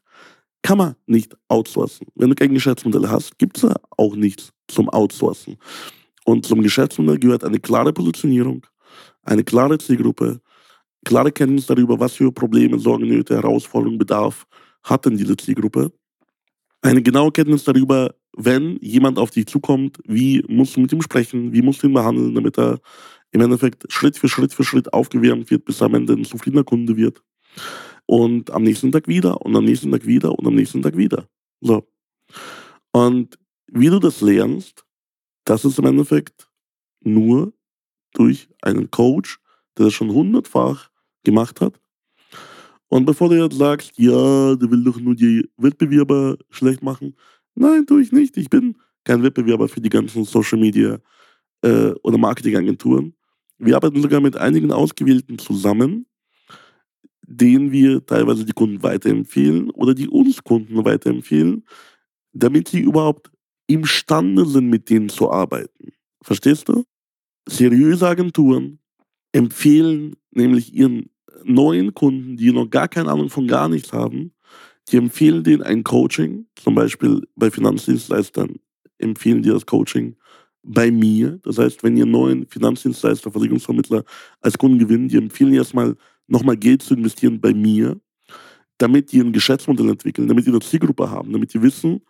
kann 0.64 0.78
man 0.78 0.96
nicht 1.06 1.36
outsourcen. 1.50 2.08
Wenn 2.16 2.30
du 2.30 2.36
kein 2.36 2.54
Geschäftsmodell 2.54 3.08
hast, 3.08 3.38
gibt 3.38 3.58
es 3.58 3.70
auch 3.98 4.16
nichts 4.16 4.52
zum 4.68 4.90
Outsourcen. 4.90 5.58
Und 6.26 6.46
zum 6.46 6.62
Geschäftsmodell 6.62 7.20
gehört 7.20 7.44
eine 7.44 7.60
klare 7.60 7.92
Positionierung, 7.94 8.66
eine 9.24 9.44
klare 9.44 9.78
Zielgruppe, 9.78 10.40
klare 11.06 11.32
Kenntnis 11.32 11.66
darüber, 11.66 12.00
was 12.00 12.14
für 12.14 12.32
Probleme, 12.32 12.80
Sorgen, 12.80 13.08
Nöte, 13.08 13.36
Herausforderungen, 13.36 13.98
Bedarf 13.98 14.46
hat 14.84 15.06
denn 15.06 15.18
diese 15.18 15.36
Zielgruppe. 15.36 15.92
Eine 16.82 17.02
genaue 17.02 17.32
Kenntnis 17.32 17.66
darüber, 17.66 18.14
wenn 18.38 18.78
jemand 18.82 19.20
auf 19.20 19.32
dich 19.32 19.48
zukommt, 19.48 19.98
wie 20.06 20.44
musst 20.48 20.76
du 20.76 20.80
mit 20.80 20.94
ihm 20.94 21.02
sprechen, 21.02 21.52
wie 21.52 21.62
musst 21.62 21.84
du 21.84 21.88
ihn 21.88 21.94
behandeln, 21.94 22.36
damit 22.36 22.58
er 22.58 22.80
im 23.38 23.42
Endeffekt 23.42 23.86
Schritt 23.92 24.18
für 24.18 24.28
Schritt 24.28 24.52
für 24.52 24.64
Schritt 24.64 24.92
aufgewärmt 24.94 25.52
wird, 25.52 25.64
bis 25.64 25.82
am 25.84 25.94
Ende 25.94 26.14
ein 26.14 26.26
zufriedener 26.26 26.64
Kunde 26.64 26.98
wird. 26.98 27.22
Und 28.08 28.50
am 28.50 28.64
nächsten 28.64 28.92
Tag 28.92 29.08
wieder 29.08 29.42
und 29.46 29.56
am 29.56 29.64
nächsten 29.64 29.92
Tag 29.92 30.08
wieder 30.08 30.38
und 30.38 30.48
am 30.48 30.56
nächsten 30.56 30.82
Tag 30.82 30.98
wieder. 30.98 31.30
So. 31.62 31.88
Und 32.92 33.38
wie 33.68 33.90
du 33.90 34.00
das 34.00 34.22
lernst, 34.22 34.86
das 35.46 35.66
ist 35.66 35.78
im 35.78 35.86
Endeffekt 35.86 36.50
nur 37.02 37.54
durch 38.14 38.50
einen 38.64 38.90
Coach, 38.90 39.40
der 39.78 39.86
das 39.86 39.94
schon 39.94 40.12
hundertfach 40.12 40.90
gemacht 41.24 41.62
hat. 41.62 41.80
Und 42.88 43.06
bevor 43.06 43.30
du 43.30 43.36
jetzt 43.44 43.58
sagst, 43.58 43.92
ja, 43.98 44.56
der 44.56 44.72
will 44.72 44.84
doch 44.84 45.00
nur 45.00 45.14
die 45.14 45.48
Wettbewerber 45.58 46.38
schlecht 46.50 46.82
machen. 46.82 47.16
Nein, 47.54 47.86
tue 47.86 48.02
ich 48.02 48.12
nicht. 48.12 48.36
Ich 48.38 48.50
bin 48.50 48.78
kein 49.04 49.22
Wettbewerber 49.22 49.68
für 49.68 49.82
die 49.82 49.90
ganzen 49.90 50.24
Social 50.24 50.58
Media 50.58 50.98
äh, 51.62 51.92
oder 52.02 52.18
Marketingagenturen. 52.18 53.17
Wir 53.60 53.76
arbeiten 53.76 54.02
sogar 54.02 54.22
mit 54.22 54.38
einigen 54.38 54.72
Ausgewählten 54.72 55.40
zusammen, 55.40 56.06
denen 57.26 57.72
wir 57.72 58.06
teilweise 58.06 58.46
die 58.46 58.54
Kunden 58.54 58.84
weiterempfehlen 58.84 59.70
oder 59.72 59.94
die 59.94 60.08
uns 60.08 60.44
Kunden 60.44 60.84
weiterempfehlen, 60.86 61.66
damit 62.34 62.70
sie 62.70 62.80
überhaupt 62.80 63.32
imstande 63.68 64.46
sind, 64.46 64.70
mit 64.70 64.90
denen 64.90 65.10
zu 65.10 65.32
arbeiten. 65.32 65.92
Verstehst 66.22 66.70
du? 66.70 66.86
Seriöse 67.50 68.08
Agenturen 68.08 68.80
empfehlen 69.32 70.16
nämlich 70.32 70.74
ihren 70.74 71.10
neuen 71.44 71.94
Kunden, 71.94 72.38
die 72.38 72.52
noch 72.52 72.70
gar 72.70 72.88
keine 72.88 73.12
Ahnung 73.12 73.30
von 73.30 73.48
gar 73.48 73.70
nichts 73.70 73.92
haben, 73.94 74.34
Die 74.90 74.98
empfehlen 74.98 75.44
denen 75.44 75.64
ein 75.64 75.84
Coaching, 75.84 76.48
zum 76.56 76.76
Beispiel 76.76 77.28
bei 77.36 77.52
Finanzdienstleistern 77.52 78.56
empfehlen 79.00 79.44
die 79.44 79.50
das 79.50 79.66
Coaching 79.66 80.16
bei 80.68 80.92
mir. 80.92 81.40
Das 81.44 81.58
heißt, 81.58 81.84
wenn 81.84 81.98
ihr 81.98 82.06
neuen 82.06 82.46
Finanzdienstleister, 82.48 83.32
Versicherungsvermittler 83.32 84.04
als 84.42 84.58
Kunden 84.58 84.80
gewinnt, 84.80 85.12
die 85.12 85.18
empfehlen 85.18 85.54
erstmal 85.54 85.96
nochmal 86.28 86.58
Geld 86.58 86.84
zu 86.84 86.94
investieren 86.94 87.40
bei 87.40 87.54
mir, 87.54 88.00
damit 88.78 89.12
die 89.12 89.22
ein 89.22 89.34
Geschäftsmodell 89.34 89.90
entwickeln, 89.90 90.28
damit 90.28 90.46
die 90.46 90.50
eine 90.50 90.60
Zielgruppe 90.60 91.10
haben, 91.10 91.32
damit 91.32 91.54
die 91.54 91.62
wissen, 91.62 92.02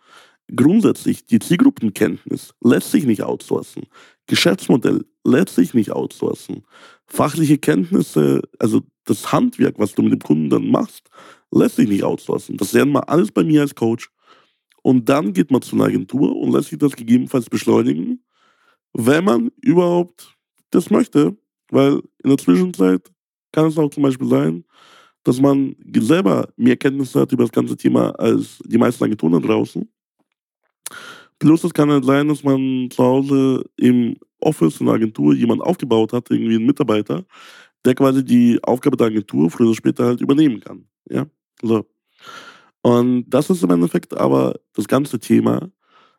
grundsätzlich 0.54 1.24
die 1.26 1.38
Zielgruppenkenntnis 1.38 2.54
lässt 2.62 2.90
sich 2.90 3.06
nicht 3.06 3.22
outsourcen. 3.22 3.84
Geschäftsmodell 4.26 5.04
lässt 5.24 5.54
sich 5.54 5.72
nicht 5.74 5.92
outsourcen. 5.92 6.64
Fachliche 7.06 7.58
Kenntnisse, 7.58 8.42
also 8.58 8.82
das 9.04 9.32
Handwerk, 9.32 9.78
was 9.78 9.94
du 9.94 10.02
mit 10.02 10.12
dem 10.12 10.20
Kunden 10.20 10.50
dann 10.50 10.68
machst, 10.68 11.08
lässt 11.50 11.76
sich 11.76 11.88
nicht 11.88 12.04
outsourcen. 12.04 12.56
Das 12.56 12.72
lernen 12.72 12.92
wir 12.92 13.08
alles 13.08 13.30
bei 13.30 13.44
mir 13.44 13.62
als 13.62 13.74
Coach. 13.74 14.10
Und 14.82 15.08
dann 15.08 15.32
geht 15.32 15.50
man 15.50 15.62
zu 15.62 15.76
einer 15.76 15.86
Agentur 15.86 16.36
und 16.36 16.52
lässt 16.52 16.68
sich 16.68 16.78
das 16.78 16.96
gegebenenfalls 16.96 17.50
beschleunigen, 17.50 18.22
wenn 18.92 19.24
man 19.24 19.50
überhaupt 19.60 20.36
das 20.70 20.90
möchte. 20.90 21.36
Weil 21.70 22.00
in 22.22 22.30
der 22.30 22.38
Zwischenzeit 22.38 23.10
kann 23.52 23.66
es 23.66 23.78
auch 23.78 23.90
zum 23.90 24.02
Beispiel 24.02 24.28
sein, 24.28 24.64
dass 25.24 25.40
man 25.40 25.76
selber 25.98 26.48
mehr 26.56 26.76
Kenntnisse 26.76 27.20
hat 27.20 27.32
über 27.32 27.44
das 27.44 27.52
ganze 27.52 27.76
Thema 27.76 28.10
als 28.18 28.58
die 28.64 28.78
meisten 28.78 29.04
Agenturen 29.04 29.42
draußen. 29.42 29.86
Plus 31.38 31.64
es 31.64 31.74
kann 31.74 31.90
halt 31.90 32.04
sein, 32.04 32.28
dass 32.28 32.42
man 32.42 32.88
zu 32.90 33.02
Hause 33.02 33.64
im 33.76 34.16
Office 34.40 34.80
in 34.80 34.86
der 34.86 34.94
Agentur 34.94 35.34
jemanden 35.34 35.62
aufgebaut 35.62 36.12
hat, 36.12 36.30
irgendwie 36.30 36.56
einen 36.56 36.66
Mitarbeiter, 36.66 37.24
der 37.84 37.94
quasi 37.94 38.24
die 38.24 38.58
Aufgabe 38.62 38.96
der 38.96 39.08
Agentur 39.08 39.50
früher 39.50 39.68
oder 39.68 39.76
später 39.76 40.06
halt 40.06 40.20
übernehmen 40.20 40.60
kann. 40.60 40.86
Ja, 41.08 41.26
so. 41.62 41.84
Und 42.82 43.28
das 43.28 43.50
ist 43.50 43.62
im 43.62 43.70
Endeffekt 43.70 44.16
aber 44.16 44.58
das 44.74 44.88
ganze 44.88 45.18
Thema, 45.18 45.70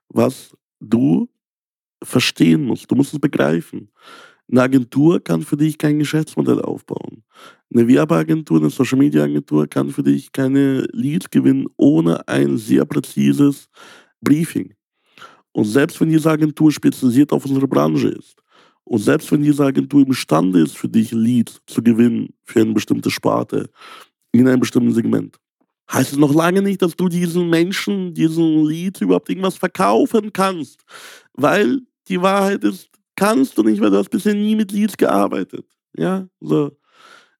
was 0.10 0.55
du 0.79 1.27
verstehen 2.03 2.63
musst. 2.63 2.89
Du 2.89 2.95
musst 2.95 3.13
es 3.13 3.19
begreifen. 3.19 3.89
Eine 4.51 4.63
Agentur 4.63 5.23
kann 5.23 5.43
für 5.43 5.57
dich 5.57 5.77
kein 5.77 5.99
Geschäftsmodell 5.99 6.62
aufbauen. 6.62 7.23
Eine 7.71 7.88
Werbeagentur, 7.88 8.59
eine 8.59 8.69
Social 8.71 8.97
Media 8.97 9.23
Agentur 9.23 9.67
kann 9.67 9.91
für 9.91 10.01
dich 10.01 10.31
keine 10.31 10.88
Leads 10.91 11.29
gewinnen 11.29 11.67
ohne 11.77 12.27
ein 12.27 12.57
sehr 12.57 12.85
präzises 12.85 13.69
Briefing. 14.21 14.73
Und 15.51 15.65
selbst 15.65 15.99
wenn 16.01 16.09
diese 16.09 16.31
Agentur 16.31 16.71
spezialisiert 16.71 17.31
auf 17.31 17.45
unsere 17.45 17.67
Branche 17.67 18.09
ist 18.09 18.38
und 18.85 18.99
selbst 18.99 19.31
wenn 19.31 19.43
diese 19.43 19.65
Agentur 19.65 20.01
imstande 20.01 20.62
ist, 20.62 20.77
für 20.77 20.89
dich 20.89 21.12
Leads 21.12 21.62
zu 21.67 21.83
gewinnen 21.83 22.29
für 22.43 22.62
eine 22.62 22.73
bestimmte 22.73 23.12
Sparte 23.12 23.69
in 24.31 24.47
einem 24.47 24.62
bestimmten 24.62 24.93
Segment, 24.93 25.38
heißt 25.91 26.13
es 26.13 26.17
noch 26.17 26.33
lange 26.33 26.62
nicht, 26.62 26.81
dass 26.81 26.95
du 26.95 27.07
diesen 27.07 27.49
Menschen, 27.49 28.13
diesen 28.13 28.65
Lead 28.65 29.01
überhaupt 29.01 29.29
irgendwas 29.29 29.57
verkaufen 29.57 30.31
kannst. 30.33 30.81
Weil 31.33 31.81
die 32.09 32.21
Wahrheit 32.21 32.63
ist, 32.63 32.89
kannst 33.15 33.57
du 33.57 33.63
nicht, 33.63 33.81
weil 33.81 33.91
du 33.91 33.97
hast 33.97 34.09
bisher 34.09 34.33
nie 34.33 34.55
mit 34.55 34.71
Leads 34.71 34.97
gearbeitet. 34.97 35.65
Ja, 35.95 36.27
so. 36.39 36.71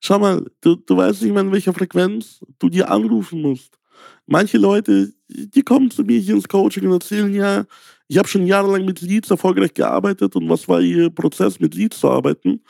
Schau 0.02 0.20
mal, 0.20 0.46
du, 0.62 0.76
du 0.76 0.98
weißt 0.98 1.22
nicht 1.24 1.34
mehr, 1.34 1.42
in 1.42 1.52
welcher 1.52 1.74
Frequenz 1.74 2.40
du 2.58 2.70
dir 2.70 2.90
anrufen 2.90 3.42
musst. 3.42 3.78
Manche 4.26 4.58
Leute, 4.58 5.12
die 5.28 5.62
kommen 5.62 5.92
zu 5.92 6.04
mir 6.04 6.20
hier 6.20 6.36
ins 6.36 6.48
Coaching 6.48 6.86
und 6.86 6.94
erzählen, 6.94 7.34
ja, 7.34 7.66
ich 8.08 8.18
habe 8.18 8.28
schon 8.28 8.46
jahrelang 8.46 8.86
mit 8.86 9.02
Leads 9.02 9.30
erfolgreich 9.30 9.74
gearbeitet 9.74 10.36
und 10.36 10.50
was 10.50 10.68
war 10.68 10.82
ihr 10.82 11.10
Prozess, 11.10 11.60
mit 11.60 11.76
Leads 11.76 12.00
zu 12.00 12.10
arbeiten? 12.10 12.62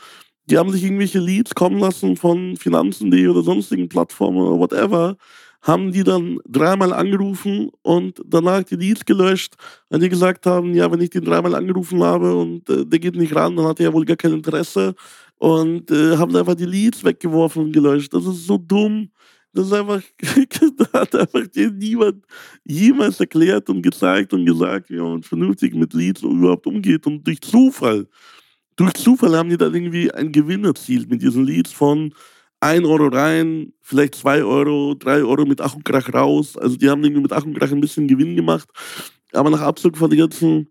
Die 0.46 0.58
haben 0.58 0.72
sich 0.72 0.84
irgendwelche 0.84 1.20
Leads 1.20 1.54
kommen 1.54 1.80
lassen 1.80 2.18
von 2.18 2.58
Finanzen.de 2.58 3.28
oder 3.28 3.44
sonstigen 3.44 3.88
Plattformen 3.88 4.40
oder 4.40 4.58
whatever 4.60 5.16
haben 5.62 5.92
die 5.92 6.04
dann 6.04 6.40
dreimal 6.48 6.94
angerufen 6.94 7.70
und 7.82 8.22
danach 8.26 8.64
die 8.64 8.76
Leads 8.76 9.06
gelöscht, 9.06 9.56
weil 9.90 10.00
die 10.00 10.10
gesagt 10.10 10.46
haben, 10.46 10.74
ja, 10.74 10.90
wenn 10.92 11.02
ich 11.02 11.10
den 11.10 11.26
dreimal 11.26 11.56
angerufen 11.56 12.02
habe 12.02 12.36
und 12.36 12.70
äh, 12.70 12.86
der 12.86 13.00
geht 13.00 13.16
nicht 13.16 13.36
ran, 13.36 13.56
dann 13.58 13.66
hat 13.66 13.80
er 13.80 13.88
ja 13.88 13.94
wohl 13.94 14.06
gar 14.06 14.18
kein 14.18 14.34
Interesse 14.34 14.96
und 15.38 15.92
äh, 15.92 16.18
haben 16.18 16.36
einfach 16.36 16.56
die 16.56 16.66
Leads 16.66 17.04
weggeworfen 17.04 17.64
und 17.66 17.72
gelöscht. 17.72 18.14
Das 18.14 18.26
ist 18.26 18.46
so 18.46 18.58
dumm. 18.58 19.10
Das 19.52 19.66
ist 19.66 19.74
einfach, 19.74 20.02
da 20.78 21.00
hat 21.00 21.16
einfach 21.16 21.48
niemand 21.56 22.24
jemals 22.64 23.20
erklärt 23.20 23.70
und 23.70 23.82
gezeigt 23.82 24.34
und 24.34 24.46
gesagt, 24.46 24.90
wie 24.90 24.98
man 24.98 25.24
vernünftig 25.24 25.74
mit 25.74 25.94
Leads 25.94 26.22
überhaupt 26.22 26.68
umgeht. 26.68 27.08
Und 27.08 27.26
durch 27.26 27.42
Zufall, 27.42 28.08
durch 28.76 28.94
Zufall 28.94 29.36
haben 29.36 29.50
die 29.50 29.58
dann 29.58 29.74
irgendwie 29.74 30.12
einen 30.12 30.32
Gewinn 30.32 30.66
erzielt 30.66 31.10
mit 31.10 31.22
diesen 31.22 31.46
Leads 31.46 31.72
von 31.72 32.14
1 32.62 32.86
Euro 32.86 33.08
rein, 33.08 33.74
vielleicht 33.82 34.16
2 34.16 34.44
Euro, 34.44 34.96
3 34.96 35.24
Euro 35.24 35.46
mit 35.46 35.62
Ach 35.62 35.76
und 35.76 35.86
Krach 35.86 36.14
raus. 36.14 36.58
Also 36.58 36.76
die 36.76 36.90
haben 36.90 37.04
irgendwie 37.04 37.22
mit 37.22 37.34
Ach 37.34 37.44
und 37.46 37.58
Krach 37.58 37.72
ein 37.72 37.82
bisschen 37.82 38.08
Gewinn 38.08 38.36
gemacht. 38.36 38.70
Aber 39.34 39.50
nach 39.50 39.62
Abzug 39.62 39.98
von 39.98 40.10
den 40.10 40.20
ganzen 40.20 40.70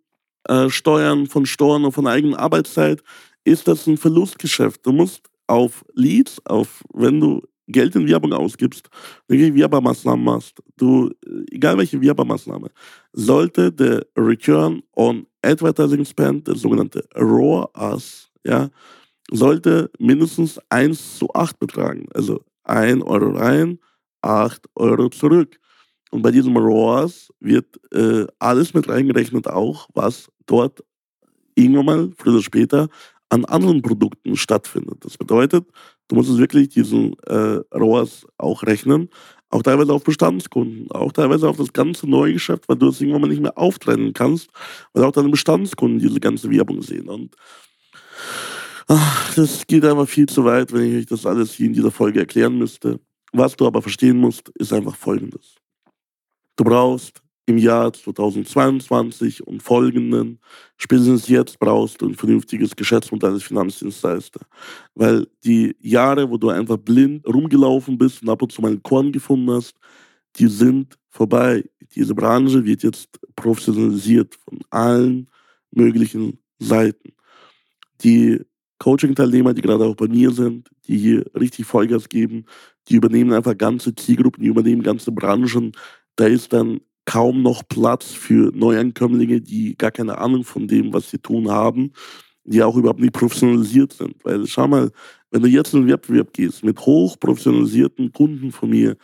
äh, 0.49 0.69
Steuern, 0.69 1.27
von 1.27 1.47
Steuern 1.47 1.85
und 1.85 1.93
von 1.93 2.05
der 2.05 2.15
eigenen 2.15 2.35
Arbeitszeit 2.35 3.03
ist 3.45 3.67
das 3.69 3.87
ein 3.87 3.97
Verlustgeschäft. 3.97 4.85
Du 4.85 4.93
musst 4.93 5.23
auf 5.47 5.85
Leads, 5.95 6.45
auf 6.45 6.83
wenn 6.93 7.21
du 7.21 7.43
Geld 7.69 7.95
in 7.97 8.09
Werbung 8.09 8.33
ausgibst, 8.33 8.89
du 9.29 9.37
Werbemaßnahmen 9.37 10.25
machst, 10.25 10.63
du, 10.77 11.11
egal 11.51 11.77
welche 11.77 12.01
Werbemaßnahme, 12.01 12.71
sollte 13.13 13.71
der 13.71 14.07
Return 14.17 14.83
on 14.97 15.27
Advertising 15.43 16.05
Spend, 16.05 16.47
der 16.49 16.57
sogenannte 16.57 17.05
ROAS, 17.15 18.31
ja, 18.45 18.71
sollte 19.31 19.91
mindestens 19.99 20.61
1 20.69 21.19
zu 21.19 21.33
8 21.35 21.59
betragen. 21.59 22.07
Also 22.15 22.43
1 22.65 23.03
Euro 23.05 23.31
rein, 23.31 23.79
8 24.23 24.67
Euro 24.77 25.09
zurück. 25.09 25.59
Und 26.11 26.23
bei 26.23 26.31
diesem 26.31 26.57
ROAS 26.57 27.29
wird 27.41 27.67
äh, 27.93 28.27
alles 28.39 28.73
mit 28.73 28.89
reingerechnet, 28.89 29.47
auch 29.47 29.89
was 29.95 30.31
dort 30.47 30.83
irgendwann 31.55 31.85
mal, 31.85 32.11
früher 32.17 32.35
oder 32.35 32.43
später, 32.43 32.89
an 33.29 33.45
anderen 33.45 33.83
Produkten 33.83 34.37
stattfindet. 34.37 35.05
Das 35.05 35.19
bedeutet, 35.19 35.67
du 36.09 36.17
musst 36.17 36.31
es 36.31 36.39
wirklich 36.39 36.71
diesen 36.71 37.15
äh, 37.27 37.61
ROAS 37.75 38.27
auch 38.39 38.63
rechnen, 38.63 39.11
auch 39.51 39.63
teilweise 39.63 39.93
auf 39.93 40.05
Bestandskunden, 40.05 40.91
auch 40.91 41.13
teilweise 41.13 41.49
auf 41.49 41.57
das 41.57 41.73
ganze 41.73 42.09
neue 42.09 42.35
Geschäft, 42.35 42.69
weil 42.69 42.77
du 42.77 42.89
es 42.89 43.01
irgendwann 43.01 43.23
mal 43.23 43.29
nicht 43.29 43.43
mehr 43.43 43.59
auftrennen 43.59 44.13
kannst, 44.13 44.51
weil 44.93 45.05
auch 45.05 45.13
deine 45.13 45.29
Bestandskunden 45.29 45.99
diese 45.99 46.21
ganze 46.21 46.51
Werbung 46.51 46.83
sehen. 46.83 47.09
Und 47.09 47.35
Ach, 48.91 49.35
das 49.35 49.67
geht 49.67 49.85
einfach 49.85 50.09
viel 50.09 50.27
zu 50.27 50.45
weit, 50.47 50.73
wenn 50.73 50.91
ich 50.91 50.97
euch 50.97 51.07
das 51.07 51.27
alles 51.27 51.53
hier 51.53 51.67
in 51.67 51.75
dieser 51.75 51.91
Folge 51.91 52.21
erklären 52.21 52.57
müsste. 52.57 52.99
Was 53.33 53.55
du 53.55 53.67
aber 53.67 53.83
verstehen 53.83 54.17
musst, 54.17 54.49
ist 54.51 54.73
einfach 54.73 54.97
Folgendes. 54.97 55.57
Du 56.57 56.65
brauchst 56.65 57.23
im 57.45 57.59
Jahr 57.59 57.93
2022 57.93 59.47
und 59.47 59.63
folgenden, 59.63 60.39
spätestens 60.79 61.29
jetzt 61.29 61.59
brauchst 61.59 62.01
du 62.01 62.09
ein 62.09 62.15
vernünftiges 62.15 62.75
Geschäftsmodell 62.77 63.33
als 63.33 63.43
Finanzdienstleister. 63.43 64.41
Weil 64.95 65.27
die 65.45 65.77
Jahre, 65.81 66.31
wo 66.31 66.39
du 66.39 66.49
einfach 66.49 66.79
blind 66.79 67.27
rumgelaufen 67.27 67.99
bist 67.99 68.23
und 68.23 68.31
ab 68.31 68.41
und 68.41 68.53
zu 68.53 68.63
mal 68.63 68.69
einen 68.69 68.83
Korn 68.83 69.13
gefunden 69.13 69.51
hast, 69.51 69.77
die 70.37 70.49
sind 70.49 70.99
vorbei. 71.11 71.63
Diese 71.95 72.15
Branche 72.15 72.65
wird 72.65 72.83
jetzt 72.83 73.19
professionalisiert 73.37 74.35
von 74.35 74.61
allen 74.71 75.31
möglichen 75.71 76.39
Seiten. 76.59 77.13
Die 78.03 78.41
Coaching-Teilnehmer, 78.79 79.55
die 79.55 79.63
gerade 79.63 79.85
auch 79.85 79.97
bei 79.97 80.09
mir 80.09 80.31
sind, 80.31 80.69
die 80.87 80.99
hier 80.99 81.25
richtig 81.39 81.67
Vollgas 81.67 82.09
geben, 82.09 82.45
die 82.89 82.97
übernehmen 82.97 83.33
einfach 83.33 83.57
ganze 83.57 83.95
Zielgruppen, 83.95 84.43
die 84.43 84.49
übernehmen 84.49 84.83
ganze 84.83 85.13
Branchen. 85.13 85.73
Da 86.17 86.27
ist 86.27 86.53
dann 86.53 86.81
kaum 87.05 87.43
noch 87.43 87.63
Platz 87.69 88.13
für 88.13 88.53
Neuankömmlinge, 88.55 89.41
die 89.41 89.77
gar 89.77 89.91
keine 89.91 90.19
Ahnung 90.19 90.45
von 90.45 90.69
dem, 90.69 90.93
was 90.93 91.11
sie 91.11 91.19
tun 91.19 91.51
haben, 91.51 91.93
die 92.45 92.63
auch 92.63 92.77
überhaupt 92.77 93.01
nicht 93.01 93.15
professionalisiert 93.15 93.93
sind. 93.93 94.17
Weil 94.25 94.47
schau 94.47 94.69
mal, 94.69 94.91
wenn 95.31 95.43
du 95.43 95.49
jetzt 95.49 95.75
in 95.75 95.83
den 95.83 95.93
Wettbewerb 95.93 96.33
gehst 96.33 96.65
mit 96.65 96.79
hochprofessionalisierten 96.81 98.13
Kunden 98.13 98.53
von 98.53 98.71
mir, 98.71 98.97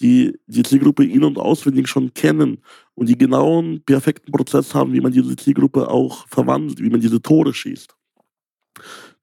die 0.00 0.38
die 0.46 0.62
Zielgruppe 0.62 1.04
in- 1.04 1.24
und 1.24 1.38
auswendig 1.38 1.86
schon 1.88 2.14
kennen 2.14 2.58
und 2.94 3.08
die 3.08 3.18
genauen, 3.18 3.82
perfekten 3.84 4.32
Prozess 4.32 4.74
haben, 4.74 4.92
wie 4.94 5.00
man 5.00 5.12
diese 5.12 5.36
Zielgruppe 5.36 5.88
auch 5.88 6.26
verwandelt, 6.28 6.80
wie 6.80 6.90
man 6.90 7.00
diese 7.00 7.20
Tore 7.20 7.52
schießt 7.52 7.94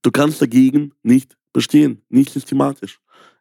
Du 0.02 0.12
kannst 0.12 0.42
dagegen 0.42 0.94
nicht 1.04 1.38
bestehen, 1.54 2.02
nicht 2.10 2.32
systematisch. 2.32 3.00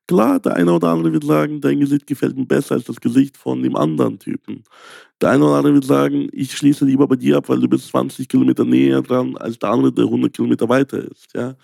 Klar, 0.09 0.39
der 0.39 0.55
eine 0.55 0.73
oder 0.73 0.89
andere 0.89 1.13
wird 1.13 1.25
sagen, 1.25 1.61
dein 1.61 1.81
Gesicht 1.81 2.07
gefällt 2.07 2.37
mir 2.37 2.47
besser 2.47 2.77
als 2.77 2.85
das 2.85 3.01
Gesicht 3.01 3.37
von 3.37 3.61
dem 3.63 3.75
anderen 3.75 4.21
Typen. 4.21 4.63
Der 5.21 5.31
eine 5.31 5.45
oder 5.45 5.57
andere 5.57 5.75
wird 5.75 5.85
sagen, 5.85 6.29
ich 6.33 6.53
schließe 6.53 6.85
lieber 6.85 7.09
bei 7.09 7.17
dir 7.17 7.39
ab, 7.39 7.49
weil 7.49 7.59
du 7.59 7.69
bist 7.69 7.89
20 7.89 8.29
Kilometer 8.29 8.65
näher 8.65 9.03
dran 9.03 9.37
als 9.37 9.59
der 9.59 9.71
andere, 9.71 9.93
der 9.93 10.05
100 10.05 10.33
Kilometer 10.33 10.69
weiter 10.69 10.99
ist. 10.99 11.27
Ja? 11.35 11.57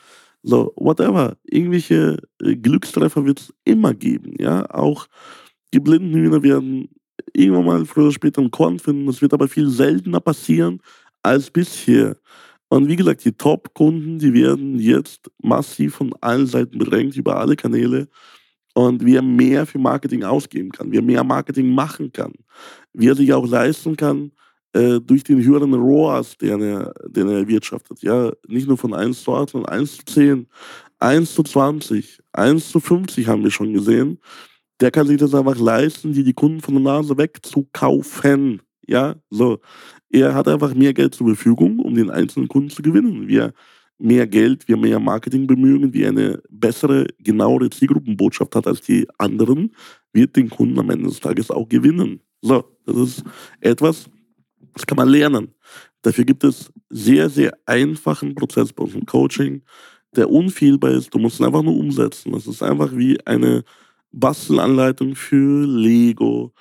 So, 0.43 0.73
whatever. 0.77 1.37
Irgendwelche 1.45 2.19
äh, 2.43 2.57
Glückstreffer 2.57 3.25
wird 3.25 3.41
es 3.41 3.55
immer 3.65 3.95
geben. 3.95 4.35
Ja? 4.41 4.69
Auch 4.71 5.07
die 5.73 5.81
blinden 5.81 6.13
Hühner 6.13 6.43
werden 6.43 6.89
irgendwann 7.33 7.65
mal 7.65 7.85
früher 7.87 8.05
oder 8.05 8.13
später 8.13 8.43
ein 8.43 8.51
Korn 8.51 8.81
finden. 8.81 9.07
Das 9.07 9.23
wird 9.23 9.33
aber 9.35 9.47
viel 9.47 9.69
seltener 9.69 10.21
passieren 10.21 10.81
als 11.23 11.49
bisher. 11.49 12.17
Und 12.73 12.89
wie 12.89 12.97
gesagt, 12.97 13.23
die 13.27 13.33
Top-Kunden, 13.33 14.19
die 14.19 14.33
werden 14.33 14.79
jetzt 14.79 15.31
massiv 15.43 15.97
von 15.97 16.15
allen 16.23 16.47
Seiten 16.47 16.79
bedrängt, 16.79 17.15
über 17.19 17.37
alle 17.37 17.55
Kanäle. 17.55 18.09
und 18.73 19.05
wie 19.05 19.17
er 19.17 19.21
mehr 19.21 19.67
für 19.67 19.79
Marketing 19.79 20.25
ausgeben 20.25 20.71
kann, 20.71 20.91
wie 20.91 20.97
er 20.97 21.03
mehr 21.03 21.23
Marketing 21.23 21.75
machen 21.75 22.11
kann, 22.11 22.33
wie 22.95 23.09
er 23.09 23.15
sich 23.15 23.31
auch 23.35 23.47
leisten 23.47 23.95
kann, 23.95 24.33
äh, 24.73 25.01
durch 25.01 25.23
den 25.23 25.45
höheren 25.45 25.75
ROAS, 25.75 26.39
den 26.39 26.63
er, 26.63 26.95
den 27.07 27.29
er 27.29 27.41
erwirtschaftet. 27.41 28.03
Ja, 28.03 28.33
nicht 28.49 28.67
nur 28.67 28.79
von 28.79 28.95
1 28.95 29.23
zu 29.23 29.35
8, 29.35 29.51
sondern 29.51 29.71
1 29.71 29.99
zu 29.99 30.05
10, 30.07 30.47
1 30.99 31.35
zu 31.35 31.43
20, 31.43 32.21
1 32.33 32.71
zu 32.71 32.81
50 32.81 33.29
haben 33.29 33.45
wir 33.45 33.51
schon 33.51 33.75
gesehen. 33.75 34.19
Der 34.81 34.91
kann 34.91 35.07
sich 35.07 35.19
das 35.19 35.35
einfach 35.35 35.59
leisten, 35.59 36.15
die 36.15 36.25
die 36.25 36.33
Kunden 36.33 36.63
von 36.63 36.73
der 36.73 36.85
Nase 36.85 37.19
wegzukaufen. 37.19 38.63
Ja, 38.87 39.17
so. 39.31 39.61
Er 40.11 40.35
hat 40.35 40.49
einfach 40.49 40.75
mehr 40.75 40.93
Geld 40.93 41.15
zur 41.15 41.29
Verfügung, 41.29 41.79
um 41.79 41.95
den 41.95 42.11
einzelnen 42.11 42.49
Kunden 42.49 42.71
zu 42.71 42.83
gewinnen. 42.83 43.29
Wir 43.29 43.53
mehr 43.99 44.27
Geld, 44.27 44.67
wir 44.69 44.77
mehr 44.77 44.99
Marketing 44.99 45.47
bemühen, 45.47 45.93
wir 45.93 46.09
eine 46.09 46.43
bessere, 46.51 47.07
genauere 47.19 47.71
Zielgruppenbotschaft 47.71 48.55
hat 48.57 48.67
als 48.67 48.81
die 48.81 49.07
anderen, 49.19 49.75
wird 50.13 50.35
den 50.37 50.51
Kunden 50.51 50.79
am 50.79 50.91
Ende 50.91 51.09
des 51.09 51.21
Tages 51.21 51.51
auch 51.51 51.69
gewinnen. 51.69 52.21
So, 52.43 52.65
das 52.85 52.97
ist 52.97 53.25
etwas, 53.61 54.11
das 54.75 54.87
kann 54.87 54.97
man 54.97 55.09
lernen. 55.09 55.55
Dafür 56.03 56.25
gibt 56.25 56.43
es 56.43 56.73
sehr, 56.91 57.31
sehr 57.31 57.53
einfachen 57.67 58.35
Prozess 58.35 58.73
bei 58.73 58.83
unserem 58.83 59.07
Coaching, 59.07 59.63
der 60.17 60.29
unfehlbar 60.31 60.91
ist. 60.91 61.15
Du 61.15 61.19
musst 61.19 61.39
ihn 61.39 61.47
einfach 61.47 61.63
nur 61.63 61.77
umsetzen. 61.77 62.33
Das 62.33 62.49
ist 62.49 62.63
einfach 62.63 62.91
wie 62.97 63.25
eine 63.25 63.63
Bastelanleitung 64.11 65.15
für 65.15 65.65
Lego 65.67 66.53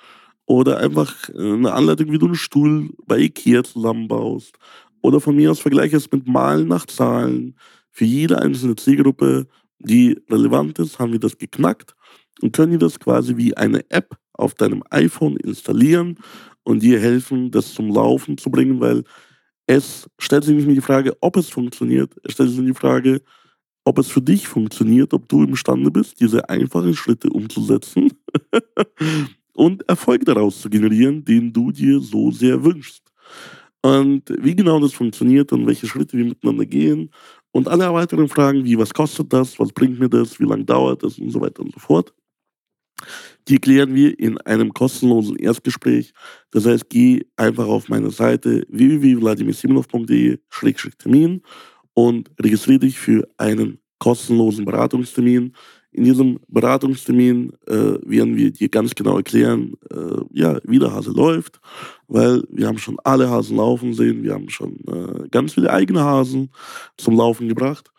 oder 0.52 0.80
einfach 0.80 1.30
eine 1.30 1.72
Anleitung, 1.72 2.12
wie 2.12 2.18
du 2.18 2.26
einen 2.26 2.34
Stuhl 2.34 2.90
bei 3.06 3.18
Ikea 3.18 3.64
zusammenbaust. 3.64 4.58
Oder 5.00 5.18
von 5.18 5.34
mir 5.34 5.50
aus 5.50 5.60
vergleiche 5.60 5.96
es 5.96 6.12
mit 6.12 6.28
Malen 6.28 6.68
nach 6.68 6.84
Zahlen. 6.84 7.56
Für 7.90 8.04
jede 8.04 8.38
einzelne 8.38 8.76
Zielgruppe, 8.76 9.46
die 9.78 10.20
relevant 10.30 10.78
ist, 10.78 10.98
haben 10.98 11.12
wir 11.12 11.20
das 11.20 11.38
geknackt 11.38 11.94
und 12.42 12.52
können 12.54 12.72
dir 12.72 12.78
das 12.78 13.00
quasi 13.00 13.38
wie 13.38 13.56
eine 13.56 13.90
App 13.90 14.14
auf 14.34 14.52
deinem 14.52 14.82
iPhone 14.90 15.38
installieren 15.38 16.18
und 16.64 16.82
dir 16.82 17.00
helfen, 17.00 17.50
das 17.50 17.72
zum 17.72 17.88
Laufen 17.88 18.36
zu 18.36 18.50
bringen, 18.50 18.78
weil 18.78 19.04
es 19.66 20.06
stellt 20.18 20.44
sich 20.44 20.54
nicht 20.54 20.66
mehr 20.66 20.74
die 20.74 20.82
Frage, 20.82 21.16
ob 21.22 21.38
es 21.38 21.48
funktioniert, 21.48 22.14
es 22.24 22.34
stellt 22.34 22.50
sich 22.50 22.60
die 22.62 22.74
Frage, 22.74 23.22
ob 23.84 23.98
es 23.98 24.08
für 24.08 24.20
dich 24.20 24.48
funktioniert, 24.48 25.14
ob 25.14 25.30
du 25.30 25.44
imstande 25.44 25.90
bist, 25.90 26.20
diese 26.20 26.50
einfachen 26.50 26.94
Schritte 26.94 27.30
umzusetzen 27.30 28.10
und 29.54 29.88
Erfolg 29.88 30.24
daraus 30.24 30.60
zu 30.60 30.70
generieren, 30.70 31.24
den 31.24 31.52
du 31.52 31.70
dir 31.70 32.00
so 32.00 32.30
sehr 32.30 32.64
wünschst. 32.64 33.02
Und 33.82 34.32
wie 34.38 34.54
genau 34.54 34.80
das 34.80 34.92
funktioniert 34.92 35.52
und 35.52 35.66
welche 35.66 35.86
Schritte 35.86 36.16
wir 36.16 36.24
miteinander 36.24 36.66
gehen 36.66 37.10
und 37.50 37.68
alle 37.68 37.92
weiteren 37.92 38.28
Fragen 38.28 38.64
wie, 38.64 38.78
was 38.78 38.94
kostet 38.94 39.32
das, 39.32 39.58
was 39.58 39.72
bringt 39.72 39.98
mir 39.98 40.08
das, 40.08 40.38
wie 40.38 40.44
lange 40.44 40.64
dauert 40.64 41.02
das 41.02 41.18
und 41.18 41.30
so 41.30 41.40
weiter 41.40 41.62
und 41.62 41.72
so 41.72 41.80
fort, 41.80 42.14
die 43.48 43.58
klären 43.58 43.94
wir 43.94 44.18
in 44.18 44.38
einem 44.38 44.72
kostenlosen 44.72 45.36
Erstgespräch. 45.36 46.14
Das 46.50 46.66
heißt, 46.66 46.88
geh 46.88 47.20
einfach 47.36 47.66
auf 47.66 47.88
meine 47.88 48.10
Seite 48.10 48.64
www.vladimirsimonov.de-termin 48.68 51.42
und 51.94 52.30
registriere 52.40 52.80
dich 52.80 52.98
für 52.98 53.28
einen 53.36 53.78
kostenlosen 53.98 54.64
Beratungstermin. 54.64 55.54
In 55.92 56.04
diesem 56.04 56.40
Beratungstermin 56.48 57.52
äh, 57.66 57.98
werden 58.06 58.36
wir 58.36 58.50
dir 58.50 58.70
ganz 58.70 58.94
genau 58.94 59.18
erklären, 59.18 59.74
äh, 59.90 60.22
ja, 60.32 60.58
wie 60.64 60.78
der 60.78 60.92
Hase 60.92 61.10
läuft, 61.10 61.60
weil 62.08 62.42
wir 62.48 62.66
haben 62.66 62.78
schon 62.78 62.96
alle 63.04 63.28
Hasen 63.28 63.58
laufen 63.58 63.92
sehen, 63.92 64.22
wir 64.22 64.32
haben 64.32 64.48
schon 64.48 64.76
äh, 64.88 65.28
ganz 65.30 65.52
viele 65.52 65.70
eigene 65.70 66.02
Hasen 66.02 66.50
zum 66.96 67.16
Laufen 67.16 67.46
gebracht. 67.48 67.90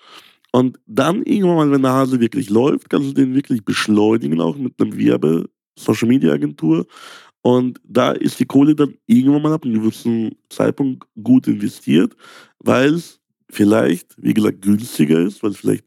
Und 0.51 0.79
dann 0.88 1.23
irgendwann 1.23 1.56
mal, 1.56 1.71
wenn 1.71 1.82
der 1.84 1.93
Hase 1.93 2.19
wirklich 2.19 2.49
läuft, 2.49 2.89
kannst 2.89 3.10
du 3.10 3.13
den 3.13 3.36
wirklich 3.36 3.63
beschleunigen, 3.63 4.41
auch 4.41 4.58
mit 4.58 4.79
einem 4.79 4.97
Werbe, 4.97 5.49
Social 5.77 6.08
Media 6.08 6.32
Agentur. 6.34 6.86
Und 7.41 7.79
da 7.84 8.12
ist 8.12 8.39
die 8.39 8.45
Kohle 8.45 8.75
dann 8.75 8.95
irgendwann 9.06 9.41
mal 9.41 9.53
ab 9.53 9.65
einem 9.65 9.82
gewissen 9.82 10.36
Zeitpunkt 10.49 11.06
gut 11.21 11.47
investiert, 11.47 12.15
weil 12.60 12.93
es 12.93 13.19
vielleicht, 13.49 14.15
wie 14.17 14.34
gesagt, 14.34 14.62
günstiger 14.62 15.19
ist, 15.19 15.43
weil 15.43 15.51
es 15.51 15.58
vielleicht 15.58 15.86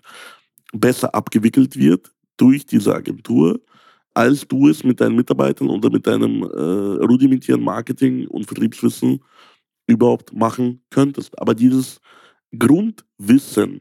besser 0.81 1.15
abgewickelt 1.15 1.77
wird 1.77 2.13
durch 2.37 2.67
diese 2.67 2.95
Agentur, 2.95 3.61
als 4.15 4.47
du 4.49 4.69
es 4.69 4.83
mit 4.83 5.01
deinen 5.01 5.17
Mitarbeitern 5.17 5.69
oder 5.69 5.91
mit 5.91 6.07
deinem 6.07 6.43
äh, 6.43 7.05
rudimentären 7.05 7.63
Marketing 7.63 8.27
und 8.29 8.47
Vertriebswissen 8.47 9.21
überhaupt 9.87 10.33
machen 10.33 10.83
könntest. 10.91 11.39
Aber 11.39 11.55
dieses 11.55 12.01
Grundwissen, 12.59 13.81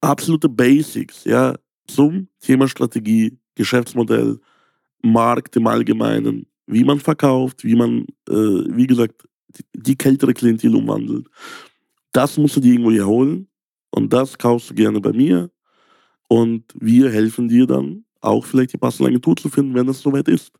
absolute 0.00 0.48
Basics, 0.48 1.24
ja, 1.24 1.54
zum 1.86 2.28
Thema 2.40 2.66
Strategie, 2.68 3.38
Geschäftsmodell, 3.54 4.40
Markt 5.02 5.54
im 5.56 5.66
Allgemeinen, 5.66 6.46
wie 6.66 6.84
man 6.84 6.98
verkauft, 6.98 7.62
wie 7.64 7.74
man, 7.74 8.06
äh, 8.28 8.32
wie 8.32 8.86
gesagt, 8.86 9.28
die, 9.74 9.96
kältere 9.96 10.34
Klientel 10.34 10.74
umwandelt. 10.74 11.28
Das 12.12 12.36
musst 12.38 12.56
du 12.56 12.60
dir 12.60 12.72
irgendwo 12.72 12.90
hier 12.90 13.06
holen 13.06 13.48
und 13.90 14.12
das 14.12 14.36
kaufst 14.36 14.70
du 14.70 14.74
gerne 14.74 15.00
bei 15.00 15.12
mir 15.12 15.50
und 16.28 16.64
wir 16.78 17.10
helfen 17.10 17.48
dir 17.48 17.66
dann 17.66 18.04
auch 18.20 18.44
vielleicht 18.44 18.72
die 18.72 18.78
passende 18.78 19.08
Agentur 19.08 19.36
zu 19.36 19.48
finden, 19.48 19.74
wenn 19.74 19.86
das 19.86 20.00
soweit 20.00 20.28
ist. 20.28 20.52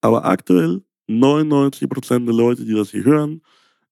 Aber 0.00 0.24
aktuell 0.24 0.82
99% 1.08 2.24
der 2.24 2.34
Leute, 2.34 2.64
die 2.64 2.74
das 2.74 2.90
hier 2.90 3.04
hören, 3.04 3.42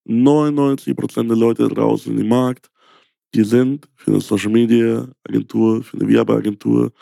99% 0.06 1.28
der 1.28 1.36
Leute 1.36 1.68
draußen 1.68 2.16
im 2.16 2.28
Markt 2.28 2.70
die 3.34 3.44
sind 3.44 3.88
für 3.94 4.12
eine 4.12 4.20
Social 4.20 4.50
Media 4.50 5.08
Agentur, 5.24 5.82
für 5.82 5.98
eine 5.98 6.08
Werbeagentur 6.08 6.92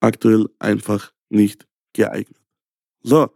aktuell 0.00 0.46
einfach 0.58 1.12
nicht 1.28 1.66
geeignet. 1.92 2.40
So. 3.02 3.28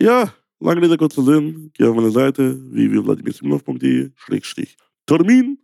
Ja, 0.00 0.32
lange 0.60 0.82
Rede, 0.82 0.96
kurzer 0.96 1.22
Sinn. 1.22 1.70
Geh 1.74 1.84
auf 1.84 1.94
meine 1.94 2.10
Seite 2.10 2.58
www.vladimirsimonov.de 2.72 4.12
Schrägstrich 4.16 4.76
Termin. 5.06 5.58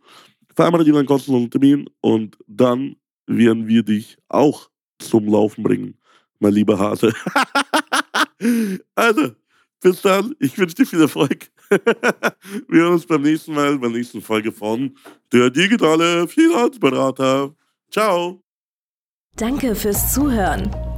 Vereinbare 0.55 0.83
dir 0.83 0.95
einen 0.95 1.07
kostenlosen 1.07 1.49
Termin 1.49 1.89
und 2.01 2.37
dann 2.47 2.95
werden 3.27 3.67
wir 3.67 3.83
dich 3.83 4.17
auch 4.29 4.69
zum 4.99 5.27
Laufen 5.27 5.63
bringen, 5.63 5.97
mein 6.39 6.53
lieber 6.53 6.77
Hase. 6.77 7.13
also, 8.95 9.31
bis 9.81 10.01
dann. 10.01 10.35
Ich 10.39 10.57
wünsche 10.57 10.75
dir 10.75 10.85
viel 10.85 11.01
Erfolg. 11.01 11.51
Wir 12.67 12.81
hören 12.81 12.93
uns 12.93 13.05
beim 13.05 13.21
nächsten 13.21 13.53
Mal, 13.53 13.77
bei 13.79 13.87
der 13.87 13.97
nächsten 13.97 14.21
Folge 14.21 14.51
von 14.51 14.95
Der 15.31 15.49
digitale 15.49 16.27
Finanzberater. 16.27 17.55
Ciao. 17.89 18.43
Danke 19.35 19.75
fürs 19.75 20.13
Zuhören. 20.13 20.69